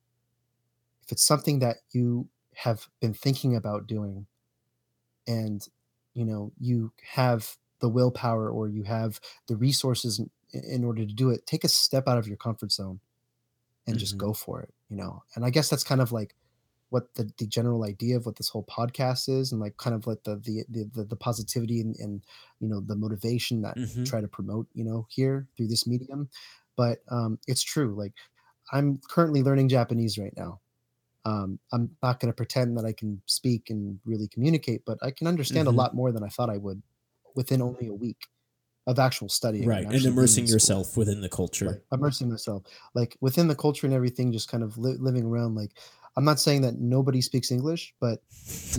[1.05, 2.29] if it's something that you
[2.65, 4.27] have been thinking about doing,
[5.27, 5.67] and
[6.15, 10.21] you know you have the willpower or you have the resources
[10.53, 13.01] in, order to do it, take a step out of your comfort zone,
[13.87, 14.19] and just Mhm.
[14.19, 14.75] go for it.
[14.91, 16.35] You know, and I guess that's kind of like
[16.91, 20.07] what the, the general idea of what this whole podcast is and like kind of
[20.07, 22.25] like the the the, the, positivity and, and
[22.61, 24.07] you know the motivation that Mhm.
[24.07, 26.31] try to promote you know here through this medium
[26.77, 28.15] but um it's true like
[28.73, 30.61] i'm currently learning japanese right now
[31.29, 35.11] um i'm not going to pretend that i can speak and really communicate but i
[35.11, 35.73] can understand Mhm.
[35.75, 36.81] a lot more than i thought i would
[37.39, 38.21] within only a week
[38.91, 41.67] of actual studying Right, and in immersing yourself within the culture.
[41.71, 42.61] like immersing myself
[42.99, 45.73] like within the culture and everything just kind of li- living around like
[46.17, 48.17] I'm not saying that nobody speaks English, but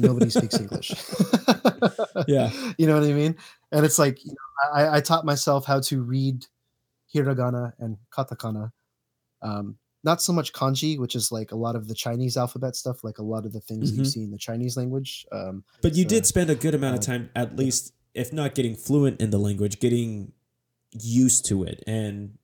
[0.08, 0.89] nobody speaks English.
[2.28, 2.50] Yeah.
[2.80, 3.34] You know what I mean?
[3.72, 4.47] And it's like, you know,
[4.80, 6.38] I, I taught myself how to read
[7.14, 8.72] hiragana and katakana.
[9.41, 13.04] Um, not so much kanji, which is like a lot of the Chinese alphabet stuff,
[13.04, 15.26] like a lot of the things that you see in the Chinese language.
[15.32, 18.32] Um, But you uh, did spend a good amount of uh, time, at least, if
[18.32, 20.32] not getting fluent in the language, getting
[20.91, 22.38] used to it and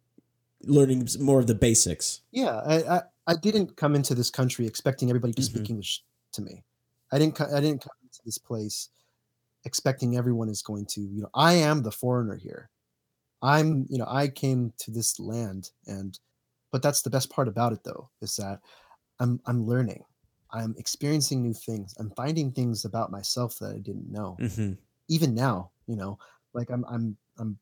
[0.64, 2.22] learning more of the basics.
[2.32, 6.04] yeah, I, I, I didn't come into this country expecting everybody to speak English
[6.34, 6.64] to me.
[7.12, 8.90] I didn't, I didn't come into this place
[9.64, 12.70] expecting everyone is going to, you know, I am the foreigner here.
[13.42, 16.20] I'm, you know, I came to this land and,
[16.76, 18.60] but that's the best part about it though, is that
[19.22, 20.04] I'm, I'm learning.
[20.52, 21.96] I'm experiencing new things.
[22.00, 24.36] I'm finding things about myself that I didn't know.
[24.40, 24.74] hmm
[25.08, 26.18] even now you know
[26.58, 27.60] like i'm i'm i'm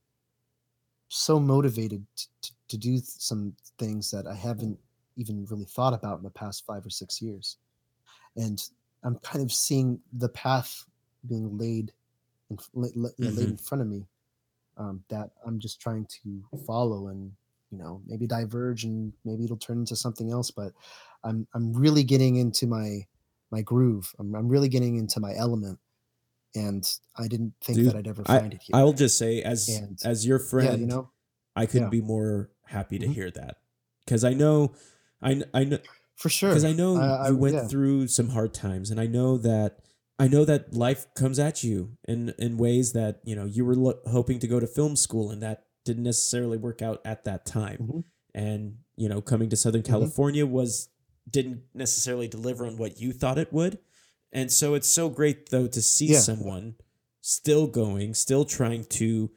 [1.10, 4.80] so motivated to, to, to do some things that i haven't
[5.18, 7.58] even really thought about in the past five or six years
[8.38, 8.70] and
[9.04, 10.86] i'm kind of seeing the path
[11.28, 11.92] being laid
[12.50, 14.08] in, f- la- la- you know, laid in front of me
[14.78, 17.32] um, that i'm just trying to follow and
[17.74, 20.72] you know maybe diverge and maybe it'll turn into something else but
[21.24, 23.00] i'm i'm really getting into my
[23.52, 25.80] my groove i'm, I'm really getting into my element
[26.56, 26.84] and
[27.18, 29.68] i didn't think Dude, that i'd ever I, find it here I'll just say, as
[29.70, 31.10] And- as your friend, yeah you know
[31.56, 32.02] I couldn't yeah.
[32.02, 33.14] be more happy to Mhm.
[33.14, 33.58] hear that
[34.06, 34.74] because I know,
[35.22, 35.78] I I know
[36.16, 37.68] for sure because I know I- I- you went yeah.
[37.68, 39.78] through some hard times, and I know that
[40.18, 43.76] I know that life comes at you in in ways that you know you were
[43.76, 47.46] lo- hoping to go to film school, and that didn't necessarily work out at that
[47.46, 47.78] time.
[47.80, 48.04] Mhm.
[48.34, 49.88] And you know, coming to Southern Mhm.
[49.88, 50.90] California was
[51.30, 53.80] didn't necessarily deliver on what you thought it would,
[54.32, 56.20] and so it's so great though to see Yeah.
[56.20, 56.76] someone
[57.22, 59.32] still going, still trying to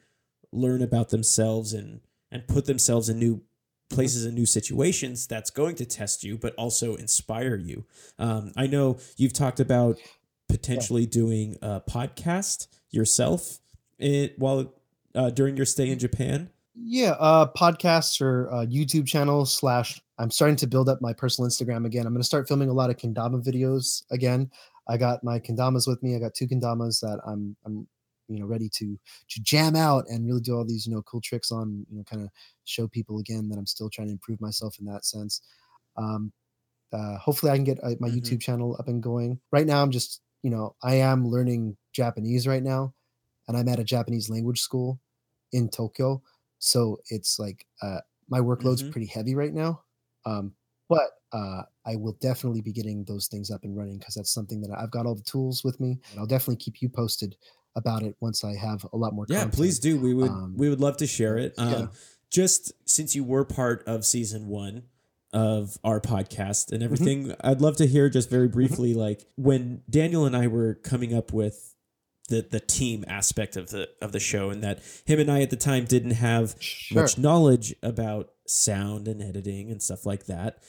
[0.51, 3.41] learn about themselves and and put themselves in new
[3.89, 7.85] places and new situations that's going to test you but also inspire you
[8.19, 9.97] um, i know you've talked about
[10.49, 13.59] potentially doing a podcast yourself
[13.97, 14.73] it, while
[15.17, 16.49] uh, during your stay in japan?
[16.79, 21.49] Yeah uh podcasts or uh, youtube channel slash i'm starting to build up my personal
[21.49, 22.05] instagram again.
[22.05, 24.51] I'm going to start filming a lot of kendama videos again.
[24.87, 26.15] I got my kendamas with me.
[26.15, 27.87] I got two kendamas that i'm i'm
[28.29, 28.99] you know ready to
[29.29, 32.03] to jam out and really do all these you know cool tricks on you know
[32.03, 32.29] kind of
[32.65, 35.41] show people again that i'm still trying to improve myself in that sense.
[35.97, 36.31] Um
[36.93, 38.17] uh, hopefully i can get uh, my Mhm.
[38.21, 39.39] youtube channel up and going.
[39.51, 42.93] Right now i'm just you know i am learning japanese right now
[43.47, 44.99] and i'm at a japanese language school
[45.53, 46.21] in tokyo
[46.59, 48.91] so it's like uh, my workload's Mhm.
[48.91, 49.81] pretty heavy right now
[50.25, 50.53] um,
[50.89, 54.61] but uh, i will definitely be getting those things up and running because that's something
[54.61, 57.35] that i've got all the tools with me and i'll definitely keep you posted
[57.75, 59.53] about it once i have a lot more yeah content.
[59.55, 61.87] please do we would Um, we would love to share it um, yeah.
[62.31, 64.83] just since you were part of season one
[65.33, 66.73] of our podcast Mm-hmm.
[66.75, 70.75] and everything i'd love to hear just very briefly like when daniel and i were
[70.75, 71.75] coming up with
[72.27, 75.49] the the team aspect of the of the show and that him and i at
[75.49, 80.61] the time didn't have sure much knowledge about sound and editing and stuff like that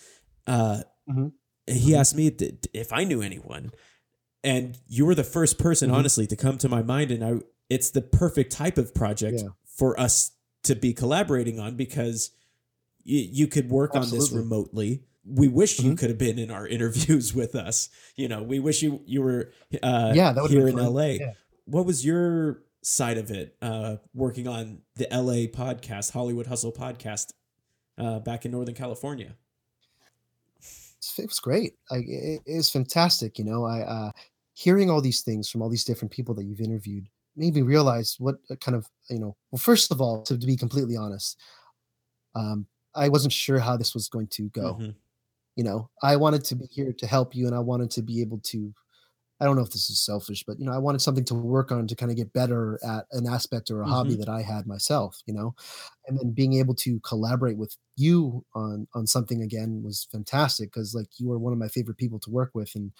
[0.46, 1.32] uh Mhm.
[1.66, 1.96] he Mhm.
[1.98, 2.26] asked me
[2.74, 3.72] if i knew anyone
[4.44, 5.94] and you were the first person Mhm.
[5.94, 7.34] honestly to come to my mind and i
[7.68, 9.48] it's the perfect type of project Yeah.
[9.66, 10.32] for us
[10.64, 12.30] to be collaborating on because
[13.04, 15.98] you, you could work on this remotely we wish you Mhm.
[15.98, 19.52] could have been in our interviews with us you know we wish you you were
[19.82, 20.94] uh yeah that here in fun.
[20.94, 21.32] la yeah.
[21.68, 27.32] What was your side of it uh working on the la podcast hollywood hustle podcast
[27.98, 29.34] uh back in northern california
[31.18, 31.74] it was great.
[31.90, 33.38] Like it, it was fantastic.
[33.38, 34.10] You know, I uh,
[34.54, 38.16] hearing all these things from all these different people that you've interviewed made me realize
[38.18, 39.36] what uh, kind of you know.
[39.50, 41.38] Well, first of all, to, to be completely honest,
[42.34, 44.74] um, I wasn't sure how this was going to go.
[44.74, 44.94] Mhm.
[45.56, 48.20] You know, I wanted to be here to help you, and I wanted to be
[48.20, 48.72] able to.
[49.41, 51.70] I don't know if this is selfish, but you know, I wanted something to work
[51.70, 54.20] on to kind of get better at an aspect or a hobby mm-hmm.
[54.20, 55.20] that I had myself.
[55.26, 55.55] You know,
[56.07, 60.95] and then being able to collaborate with you on on something again was fantastic because
[60.95, 62.93] like you are one of my favorite people to work with and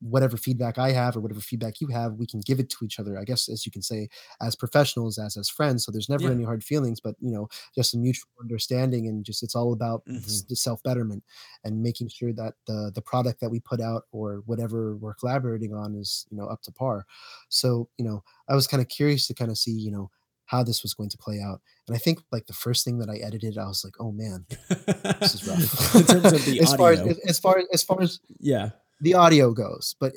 [0.00, 2.98] whatever feedback i have or whatever feedback you have we can give it to each
[2.98, 4.08] other i guess as you can say
[4.40, 5.84] as professionals as as friends.
[5.84, 6.30] So there's never Yeah.
[6.32, 10.04] any hard feelings but you know just a mutual understanding and just it's all about
[10.06, 10.48] Mhm.
[10.48, 11.22] the self betterment
[11.64, 15.74] and making sure that the the product that we put out or whatever we're collaborating
[15.74, 17.04] on is you know up to par.
[17.50, 20.10] So you know i was kind of curious to kind of see you know
[20.46, 21.60] how this was going to play out.
[21.86, 24.46] And i think like the first thing that i edited i was like oh man
[25.20, 25.94] this is rough.
[25.94, 27.00] In terms of the as far as
[27.32, 28.70] as far as far as yeah
[29.00, 30.12] the audio goes but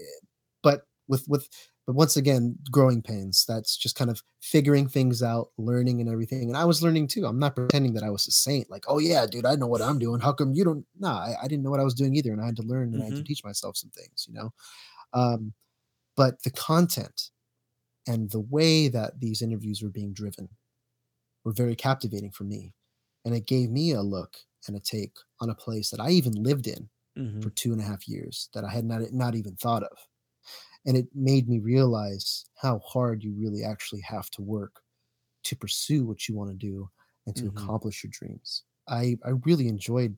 [0.61, 1.49] but with with
[1.85, 3.43] but once again, growing pains.
[3.45, 6.47] That's just kind of figuring things out, learning and everything.
[6.47, 7.25] And I was learning too.
[7.25, 9.81] I'm not pretending that I was a saint, like, oh yeah, dude, I know what
[9.81, 10.21] I'm doing.
[10.21, 10.85] How come you don't?
[10.97, 12.93] Nah, I, I didn't know what I was doing either, and I had to learn
[12.93, 13.25] and I had to Mhm.
[13.25, 14.53] teach myself some things, you know.
[15.13, 15.53] Um,
[16.15, 17.31] but the content
[18.07, 20.49] and the way that these interviews were being driven
[21.43, 22.73] were very captivating for me,
[23.25, 26.33] and it gave me a look and a take on a place that I even
[26.33, 27.43] lived in Mhm.
[27.43, 29.97] for two and a half years that I had not not even thought of.
[30.85, 34.81] And it made me realize how hard you really actually have to work
[35.43, 36.89] to pursue what you want to do
[37.25, 37.49] and to Mhm.
[37.49, 38.63] accomplish your dreams.
[38.87, 40.17] I I really enjoyed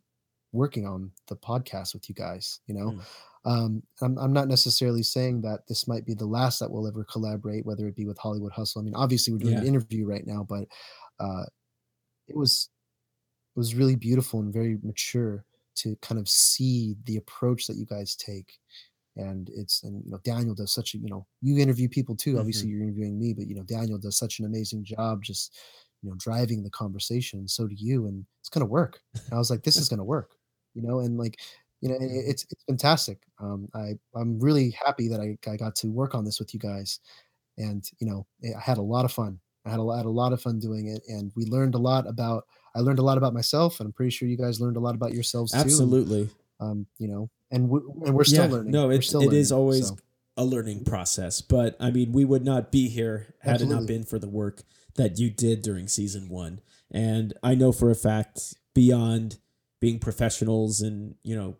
[0.51, 2.91] working on the podcast with you guys, you know.
[2.93, 3.01] Mm.
[3.45, 7.03] Um, I'm, I'm not necessarily saying that this might be the last that we'll ever
[7.03, 8.81] collaborate, whether it be with Hollywood Hustle.
[8.81, 10.67] I mean, obviously we're doing an interview right now, but
[11.19, 11.45] uh,
[12.27, 12.69] it was
[13.55, 15.45] it was really beautiful and very mature
[15.75, 18.59] to kind of see the approach that you guys take
[19.17, 22.37] and it's and you know daniel does such a you know you interview people too
[22.37, 25.55] obviously you're interviewing me but you know daniel does such an amazing job just
[26.01, 28.99] you know driving the conversation and so do you and it's gonna work.
[29.13, 30.31] And i was like this is gonna work
[30.73, 31.39] you know and like
[31.81, 33.19] you know it, it's it's fantastic.
[33.41, 36.59] Um i i'm really happy that I, I got to work on this with you
[36.59, 36.99] guys
[37.57, 39.39] and you know i had a lot of fun.
[39.65, 41.79] I had a lot, had a lot of fun doing it and we learned a
[41.79, 42.45] lot about
[42.75, 44.95] i learned a lot about myself and i'm pretty sure you guys learned a lot
[44.95, 46.29] about yourselves too Absolutely.
[46.59, 49.51] um you know and we, and we're still yeah, learning No, it's still it is
[49.51, 49.97] learning, always so.
[50.37, 51.41] a learning process.
[51.41, 54.61] But I mean, we would not be here had it not been for the work
[54.95, 56.59] that you did during season one.
[56.91, 59.37] And I know for a fact, beyond
[59.79, 61.55] being professionals and you know,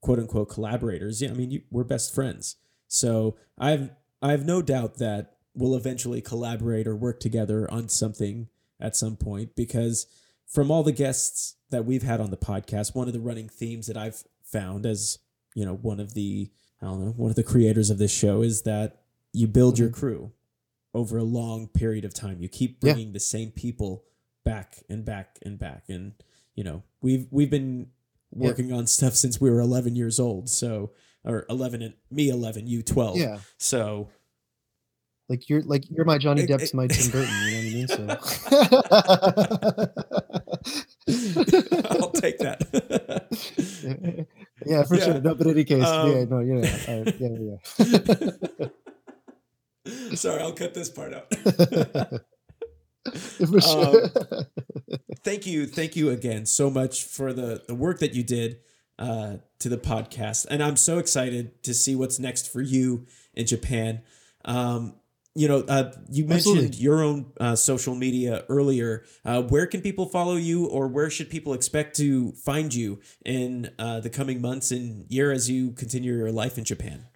[0.00, 2.56] quote unquote collaborators, yeah, I mean, you, we're best friends.
[2.88, 3.90] So I've
[4.20, 8.48] I have no doubt that we'll eventually collaborate or work together on something
[8.80, 10.06] at some point because
[10.48, 13.86] from all the guests that we've had on the podcast, one of the running themes
[13.86, 15.18] that I've found as
[15.54, 18.42] you know one of the I don't know one of the creators of this show
[18.42, 20.00] is that you build your mm-hmm.
[20.00, 20.32] crew
[20.94, 22.40] over a long period of time.
[22.40, 22.94] You keep Yeah.
[22.94, 24.04] bringing the same people
[24.44, 26.14] back and back and back, and
[26.54, 27.90] you know we've we've been
[28.34, 28.48] Yeah.
[28.48, 30.48] working on stuff since we were 11 years old.
[30.48, 30.92] So
[31.24, 33.18] or 11 and me 11, you 12.
[33.18, 34.08] yeah So
[35.28, 38.06] like you're like you're my johnny It- depp my tim burton you know what i
[38.08, 39.92] mean so
[41.90, 42.58] I'll take that.
[44.66, 45.04] yeah for Yeah.
[45.04, 48.68] sure no but in any case yeah Um, no you know uh, yeah yeah
[50.14, 51.32] Sorry, I'll cut this part out.
[53.46, 54.10] for sure
[55.24, 58.58] thank you thank you again so much for the the work that you did
[58.98, 63.46] uh to the podcast and i'm so excited to see what's next for you in
[63.46, 64.02] japan
[64.44, 64.94] um
[65.38, 66.84] you know uh you mentioned Absolutely.
[66.86, 71.30] your own uh, social media earlier uh where can people follow you or where should
[71.30, 76.12] people expect to find you in uh the coming months and year as you continue
[76.12, 77.06] your life in japan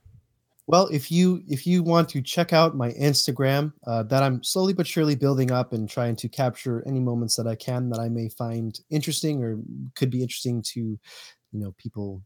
[0.68, 4.72] Well, if you if you want to check out my Instagram, uh, that I'm slowly
[4.72, 8.08] but surely building up and trying to capture any moments that I can that I
[8.08, 9.58] may find interesting or
[9.96, 12.22] could be interesting to, you know, people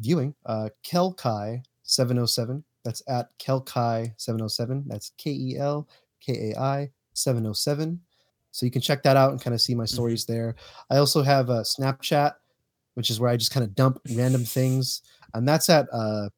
[0.00, 0.34] viewing.
[0.46, 2.64] Uh, Kelkai seven oh seven.
[2.86, 4.84] That's at Kelkai seven oh seven.
[4.86, 5.88] That's K E L
[6.20, 8.00] K A I seven oh seven.
[8.52, 10.54] So you can check that out and kind of see my stories there.
[10.88, 12.32] I also have a Snapchat,
[12.94, 15.02] which is where I just kind of dump random things,
[15.34, 16.28] and that's at uh,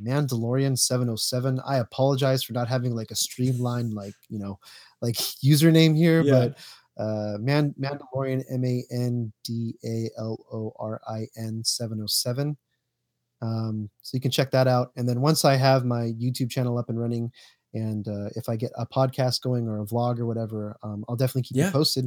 [0.00, 1.60] Mandalorian 707.
[1.66, 4.58] I apologize for not having like a streamlined like, you know,
[5.00, 6.32] like username here, Yeah.
[6.32, 6.58] but
[6.96, 12.56] uh Man Mandalorian M A N D A L O R I N 707.
[13.44, 16.78] Um so you can check that out and then once I have my YouTube channel
[16.78, 17.30] up and running
[17.74, 21.16] and uh if I get a podcast going or a vlog or whatever, um I'll
[21.16, 21.66] definitely keep Yeah.
[21.66, 22.06] you posted.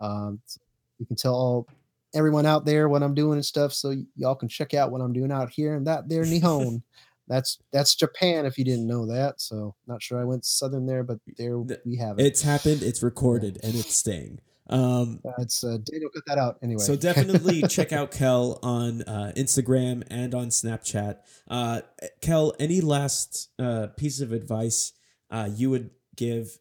[0.00, 0.60] Um so
[0.98, 1.66] you can tell all
[2.14, 5.00] everyone out there what I'm doing and stuff so y- y'all can check out what
[5.00, 6.82] I'm doing out here and that there Nihon.
[7.30, 9.38] That's that's Japan if you didn't know that.
[9.42, 12.24] So not sure I went southern there, but there we have it.
[12.24, 16.82] it's happened it's recorded and it's staying um That's uh, Daniel cut that out anyway.
[16.82, 21.18] So definitely check out Kel on uh, Instagram and on Snapchat.
[21.48, 21.80] Uh,
[22.20, 24.92] Kel, any last uh, piece of advice
[25.30, 26.58] uh, you would give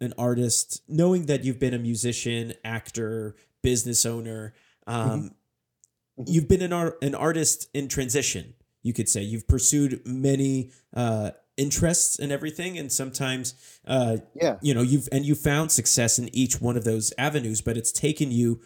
[0.00, 4.54] an artist, knowing that you've been a musician, actor, business owner,
[4.86, 5.32] um,
[6.18, 6.24] Mhm.
[6.26, 8.54] you've been an art, an artist in transition.
[8.82, 13.54] You could say you've pursued many uh, interests and everything, and sometimes
[13.86, 17.60] uh, yeah, you know you've and you found success in each one of those avenues
[17.60, 18.60] but it's taken you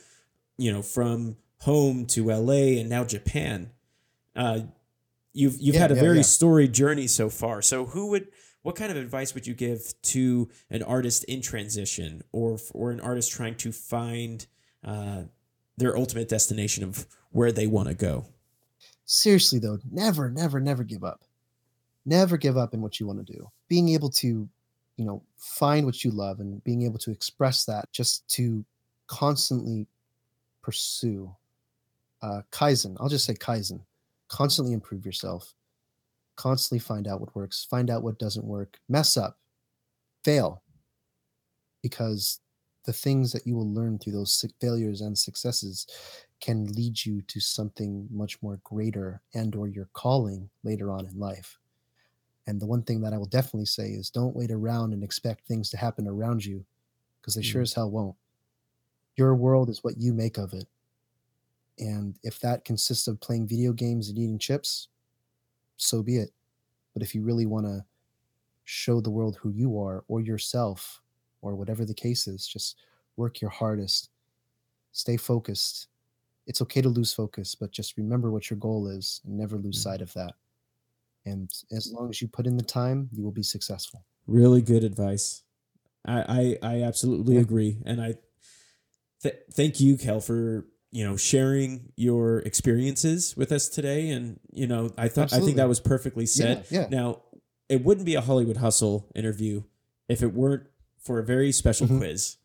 [0.57, 3.71] you know from home to LA and now Japan
[4.37, 4.61] uh
[5.33, 6.23] you've you've Yeah, had a yeah, very yeah.
[6.23, 8.29] storied journey so far so who would
[8.63, 13.01] what kind of advice would you give to an artist in transition or or an
[13.01, 14.47] artist trying to find
[14.85, 15.23] uh
[15.77, 18.27] their ultimate destination of where they want to go
[19.07, 21.21] seriously though, never, never, never give up.
[22.07, 23.51] Never give up in what you want to do.
[23.69, 24.49] Being able to,
[24.97, 28.65] you know, find what you love and being able to express that just to
[29.07, 29.87] constantly
[30.63, 31.35] pursue
[32.23, 32.97] uh, Kaizen.
[33.01, 33.81] I'll just say Kaizen.
[34.29, 35.55] Constantly improve yourself.
[36.37, 39.39] Constantly find out what works, find out what doesn't work, mess up,
[40.25, 40.63] fail.
[41.83, 42.41] Because
[42.87, 45.87] the things that you will learn through those failures and successes
[46.41, 51.19] can lead you to something much more greater and or your calling later on in
[51.19, 51.59] life
[52.47, 55.47] and the one thing that i will definitely say is don't wait around and expect
[55.47, 56.65] things to happen around you
[57.21, 57.65] because they sure Mm.
[57.65, 58.17] as hell won't.
[59.17, 60.67] Your world is what you make of it.
[61.79, 64.89] And if that consists of playing video games and eating chips
[65.77, 66.31] so be it.
[66.93, 67.85] But if you really want to
[68.65, 71.01] show the world who you are or yourself
[71.43, 72.77] or whatever the case is just
[73.17, 74.11] work your hardest.
[74.93, 75.89] Stay focused.
[76.47, 79.79] It's okay to lose focus but just remember what your goal is and never lose
[79.79, 79.83] Mhm.
[79.83, 80.35] sight of that
[81.27, 84.85] and as long as you put in the time you will be successful Really good
[84.85, 85.43] advice.
[86.07, 87.43] I I, I absolutely Yeah.
[87.43, 88.15] agree, and I
[89.23, 94.09] th- thank you, Kel, for you know sharing your experiences with us today.
[94.11, 96.67] And you know, I thought I think that was perfectly said.
[96.71, 97.23] yeah Now,
[97.69, 99.65] it wouldn't be a Hollywood Hustle interview
[100.09, 100.65] if it weren't
[101.03, 101.99] for a very special Mhm.
[101.99, 102.37] quiz.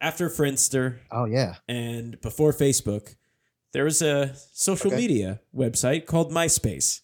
[0.00, 3.14] After Friendster oh yeah and before Facebook,
[3.72, 5.00] there was a social Okay.
[5.02, 7.00] media website called MySpace.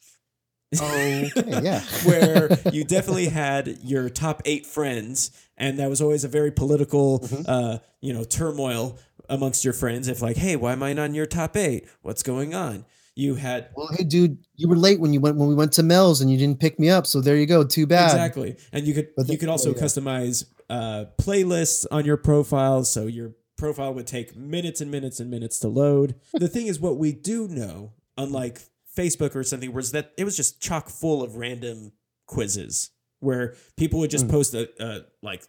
[0.81, 1.31] Okay
[1.63, 6.51] yeah where you definitely had your top eight friends, and that was always a very
[6.51, 7.45] political, Mhm.
[7.49, 8.99] uh, you know, turmoil
[9.29, 10.09] amongst your friends.
[10.09, 11.87] If like, hey, why am I not in your top eight?
[12.03, 12.85] What's going on?
[13.15, 15.83] You had well hey dude you were late when you went when we went to
[15.83, 18.87] mel's and you didn't pick me up so there you go too bad exactly, and
[18.87, 19.83] you could But you could also yeah.
[19.83, 25.31] customize uh, playlists on your profile, so your profile would take minutes and minutes and
[25.31, 26.15] minutes to load.
[26.33, 28.63] the thing is, what we do know, unlike
[28.97, 31.93] Facebook or something, was that it was just chock full of random
[32.27, 32.91] quizzes
[33.21, 34.31] where people would just Mm.
[34.31, 35.45] post a, uh, like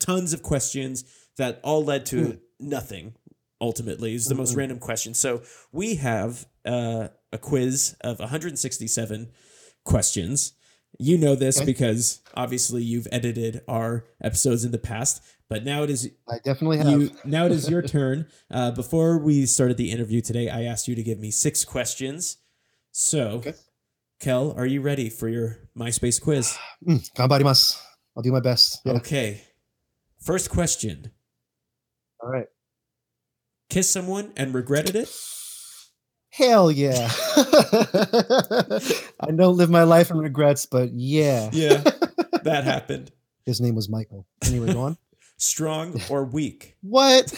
[0.00, 1.04] tons of questions
[1.36, 2.40] that all led to Mm.
[2.60, 3.14] nothing.
[3.60, 4.58] Ultimately, is the most Mm-mm.
[4.58, 5.14] random question.
[5.14, 9.32] So we have uh, a quiz of 167
[9.84, 10.52] questions.
[10.98, 11.66] You know this Okay.
[11.66, 16.78] because obviously you've edited our episodes in the past, but now it is i definitely
[16.78, 18.26] have you now it is your turn.
[18.50, 22.36] Uh, before we started the interview today, I asked you to give me six questions.
[22.92, 23.54] So, Okay.
[24.20, 26.56] Kel, are you ready for your MySpace quiz?
[26.86, 27.76] Mm, ganbarimasu.
[28.16, 28.92] i'll do my best yeah.
[28.94, 29.42] Okay.
[30.20, 31.10] First question:
[32.22, 32.46] all right
[33.68, 35.10] Kiss someone and regretted it?
[36.30, 37.08] hell yeah
[39.20, 41.82] i don't live my life in regrets but yeah Yeah,
[42.44, 43.10] that happened.
[43.46, 44.96] his name was michael anyway go on
[45.40, 46.76] Strong or weak?
[46.82, 47.32] What?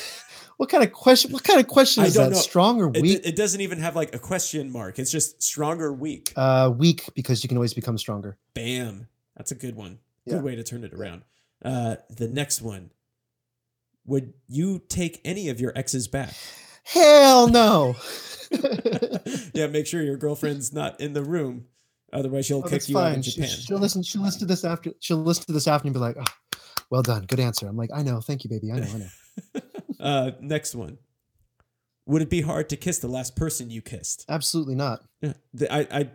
[0.60, 1.32] What kind of question?
[1.32, 2.32] What kind of question I is that?
[2.32, 2.36] know.
[2.36, 3.20] Strong or It, weak?
[3.24, 4.98] it doesn't even have like a question mark.
[4.98, 6.34] It's just strong or weak.
[6.36, 8.36] uh, weak because you can always become stronger.
[8.52, 9.08] Bam.
[9.38, 10.00] That's a good one.
[10.26, 10.34] Yeah.
[10.34, 11.22] Good way to turn it around.
[11.64, 12.90] Uh, the next one.
[14.04, 16.34] Would you take any of your exes back?
[16.84, 17.96] Hell no.
[19.54, 21.68] yeah, make sure your girlfriend's not in the room.
[22.12, 23.22] Otherwise, she'll Oh, kick you out in fine.
[23.22, 23.48] She, Japan.
[23.48, 24.02] she'll listen.
[24.02, 24.92] She'll listen to this after.
[25.00, 26.58] She'll listen to this after and be like, oh,
[26.90, 28.70] "Well done, good answer." I'm like, "I know, thank you, baby.
[28.72, 29.62] I know, I know."
[30.00, 30.98] uh, next one.
[32.06, 34.24] Would it be hard to kiss the last person you kissed?
[34.28, 35.02] Absolutely not.
[35.20, 36.10] Yeah, the, I, I,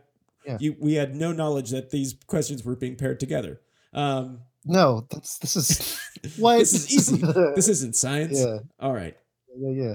[0.45, 0.57] Yeah.
[0.59, 3.61] you, we had no knowledge that these questions were being paired together.
[3.93, 5.99] Um, No, that's this is
[6.38, 7.21] what this is easy.
[7.55, 8.39] This isn't science.
[8.39, 9.15] yeah, All right.
[9.57, 9.93] yeah, yeah.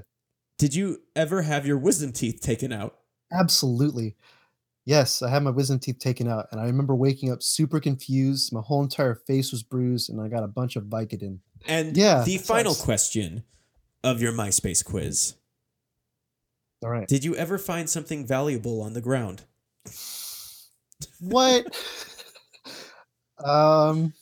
[0.58, 2.96] Did you ever have your wisdom teeth taken out?
[3.32, 4.16] Absolutely.
[4.86, 8.52] Yes, I had my wisdom teeth taken out, and I remember waking up super confused.
[8.52, 11.38] My whole entire face was bruised, and I got a bunch of Vicodin.
[11.68, 13.44] And Yeah, the final question
[14.02, 15.34] of your MySpace quiz:
[16.82, 17.06] All right.
[17.08, 19.44] Did you ever find something valuable on the ground?
[21.20, 21.66] What?
[23.44, 24.12] um,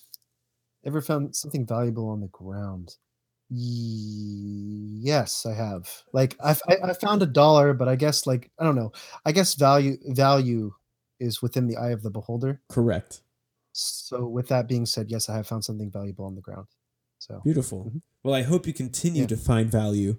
[0.85, 2.97] ever found something valuable on the ground?
[3.51, 5.89] Ye- Yes, I have.
[6.13, 8.93] Like I, I, I found a dollar, but I guess like I don't know.
[9.25, 10.73] I guess value value
[11.21, 12.61] is within the eye of the beholder.
[12.69, 13.23] Correct.
[13.73, 16.67] So with that being said, yes, I have found something valuable on the ground.
[17.19, 17.91] So Beautiful.
[17.95, 18.01] Mhm.
[18.25, 19.29] Well, I hope you continue Yeah.
[19.29, 20.17] to find value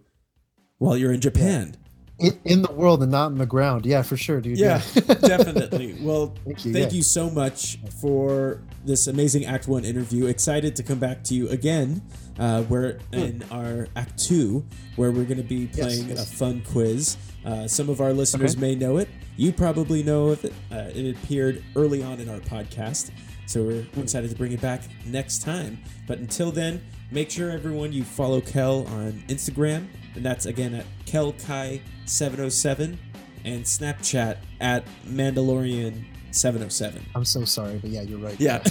[0.78, 1.76] while you're in Japan.
[2.22, 3.86] in, in the world and not in the ground.
[3.86, 4.58] Yeah, for sure, dude.
[4.60, 5.96] Yeah, definitely.
[6.02, 6.74] Well, Thank you.
[6.74, 6.98] thank yeah.
[6.98, 10.26] you so much for this amazing Act One interview.
[10.26, 12.02] Excited to come back to you again.
[12.38, 14.66] Uh, we're in our Act Two,
[14.98, 15.78] where we're going to be Hmm.
[15.78, 16.34] Yes, playing yes.
[16.34, 17.16] a fun quiz.
[17.46, 18.60] Uh, some of our listeners Okay.
[18.62, 19.08] may know it.
[19.38, 20.52] You probably know of it.
[20.70, 23.12] Uh, it appeared early on in our podcast,
[23.50, 25.80] so we're excited to bring it back next time.
[26.08, 30.86] But until then, make sure everyone you follow Kel on Instagram, and that's again at
[31.08, 32.98] KelKai707,
[33.46, 37.04] and Snapchat at Mandalorian 707.
[37.16, 38.40] I'm so sorry, but yeah, you're right.
[38.40, 38.64] Yeah.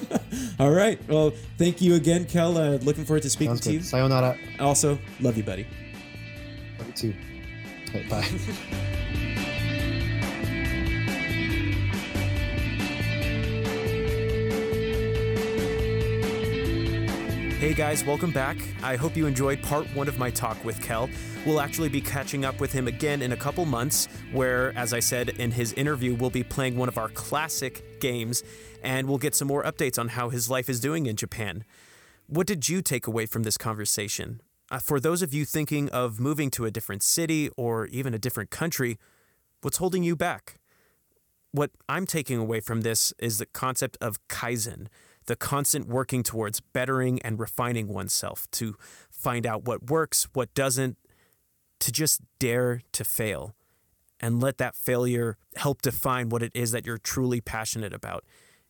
[0.60, 1.00] All right.
[1.08, 2.58] Well, thank you again, Kel.
[2.58, 3.80] Uh, looking forward to speaking Sounds to you.
[3.80, 4.36] Sayonara.
[4.60, 5.66] Also, love you, buddy.
[6.78, 7.14] Love you too.
[7.88, 8.28] Okay, bye.
[17.68, 18.56] Hey guys, welcome back.
[18.82, 21.10] I hope you enjoyed part one of my talk with Kel.
[21.44, 25.00] We'll actually be catching up with him again in a couple months, where, as I
[25.00, 28.42] said in his interview, we'll be playing one of our classic games
[28.82, 31.62] and we'll get some more updates on how his life is doing in Japan.
[32.26, 34.40] What did you take away from this conversation?
[34.70, 38.18] Uh, for those of you thinking of moving to a different city or even a
[38.18, 38.96] different country,
[39.60, 40.54] what's holding you back?
[41.52, 44.86] What I'm taking away from this is the concept of Kaizen
[45.28, 48.74] the constant working towards bettering and refining oneself to
[49.10, 50.96] find out what works, what doesn't,
[51.80, 53.54] to just dare to fail
[54.18, 58.24] and let that failure help define what it is that you're truly passionate about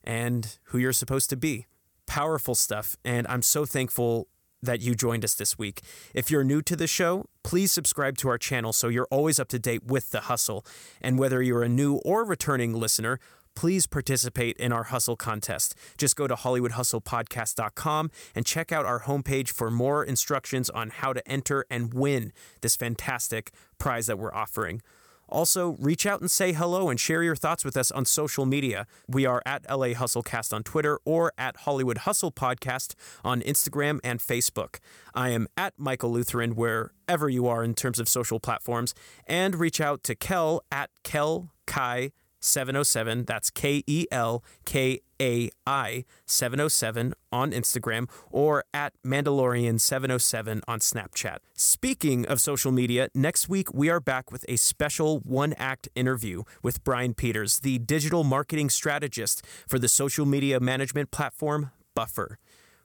[0.05, 1.67] and who you're supposed to be.
[2.07, 2.97] Powerful stuff.
[3.05, 4.29] And I'm so thankful
[4.61, 5.83] that you joined us this week.
[6.13, 9.49] If you're new to the show, please subscribe to our channel so you're always up
[9.49, 10.67] to date with the hustle.
[11.01, 13.21] And whether you're a new or returning listener,
[13.59, 15.75] please participate in our hustle contest.
[15.99, 21.29] Just go to HollywoodHustlePodcast.com and check out our homepage for more instructions on how to
[21.29, 24.81] enter and win this fantastic prize that we're offering.
[25.29, 28.87] Also, reach out and say hello and share your thoughts with us on social media.
[29.09, 32.95] We are at LA Hustlecast on Twitter or at Hollywood Hustle Podcast
[33.25, 34.77] on Instagram and Facebook.
[35.17, 38.95] I am at Michael Lutheran wherever you are in terms of social platforms,
[39.27, 43.25] and reach out to Kel at Kel Kai 707.
[43.25, 50.81] That's K E L K A I 707 on Instagram or at Mandalorian 707 on
[50.81, 51.39] Snapchat.
[51.55, 56.43] Speaking of social media, next week we are back with a special one act interview
[56.63, 62.39] with Brian Peters, the digital marketing strategist for the social media management platform Buffer.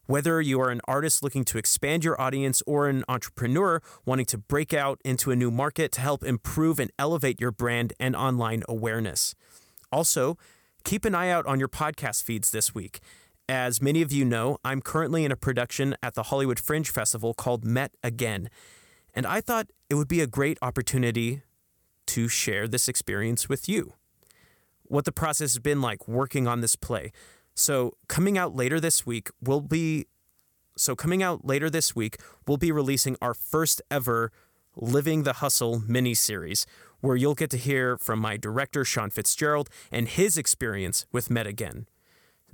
[0.06, 4.38] Whether you are an artist looking to expand your audience or an entrepreneur wanting to
[4.38, 8.64] break out into a new market to help improve and elevate your brand and online
[8.68, 9.34] awareness.
[9.94, 10.40] Also,
[10.84, 13.00] keep an eye out on your podcast feeds this week.
[13.48, 17.36] As many of you know, I'm currently in a production at the Hollywood Fringe Festival
[17.36, 18.50] called Met Again.
[19.14, 21.44] And I thought it would be a great opportunity
[22.08, 23.94] to share this experience with you.
[24.86, 27.12] What the process has been like working on this play.
[27.54, 30.08] So, coming out later this week, we'll be
[30.76, 32.18] so coming out later this week,
[32.48, 34.32] we'll be releasing our first ever
[34.76, 36.66] Living the Hustle mini series,
[37.04, 41.46] where you'll get to hear from my director Sean Fitzgerald and his experience with Met
[41.46, 41.86] Again.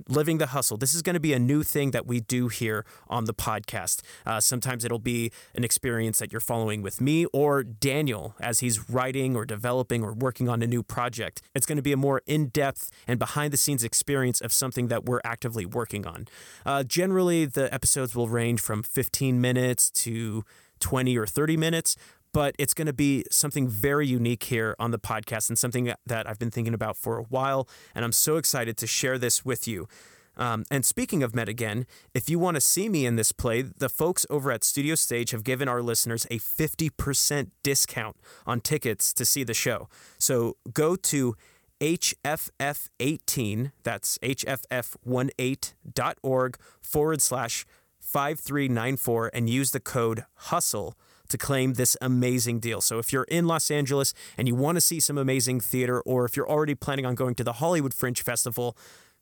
[0.08, 0.76] Living the Hustle.
[0.76, 4.00] This is going to be a new thing that we do here on the podcast.
[4.26, 8.90] Uh, sometimes it'll be an experience that you're following with me or Daniel as he's
[8.90, 11.42] writing or developing or working on a new project.
[11.54, 14.88] It's going to be a more in depth and behind the scenes experience of something
[14.88, 16.26] that we're actively working on.
[16.64, 20.44] Uh, generally, the episodes will range from 15 minutes to
[20.80, 21.96] 20 or 30 minutes,
[22.32, 26.28] but it's going to be something very unique here on the podcast and something that
[26.28, 27.68] I've been thinking about for a while.
[27.94, 29.88] And I'm so excited to share this with you.
[30.36, 33.62] Um, and speaking of Met Again, if you want to see me in this play,
[33.62, 38.16] the folks over at Studio Stage have given our listeners a 50% discount
[38.46, 39.88] on tickets to see the show.
[40.18, 41.34] So go to
[41.80, 47.66] HFF18, that's HFF18.org forward slash
[47.98, 50.94] 5394, and use the code HUSTLE
[51.30, 52.80] to claim this amazing deal.
[52.80, 56.24] So if you're in Los Angeles and you want to see some amazing theater, or
[56.24, 58.76] if you're already planning on going to the Hollywood Fringe Festival,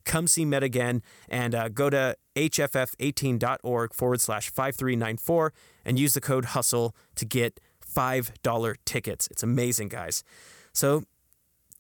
[0.05, 5.53] come see Met Again and uh, go to hff18.org forward slash 5394
[5.85, 9.29] and use the code HUSTLE to get $5 tickets.
[9.31, 10.25] It's amazing, guys.
[10.73, 11.05] So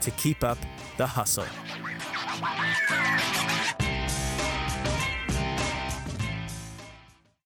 [0.01, 0.59] to keep up
[0.97, 1.47] the hustle.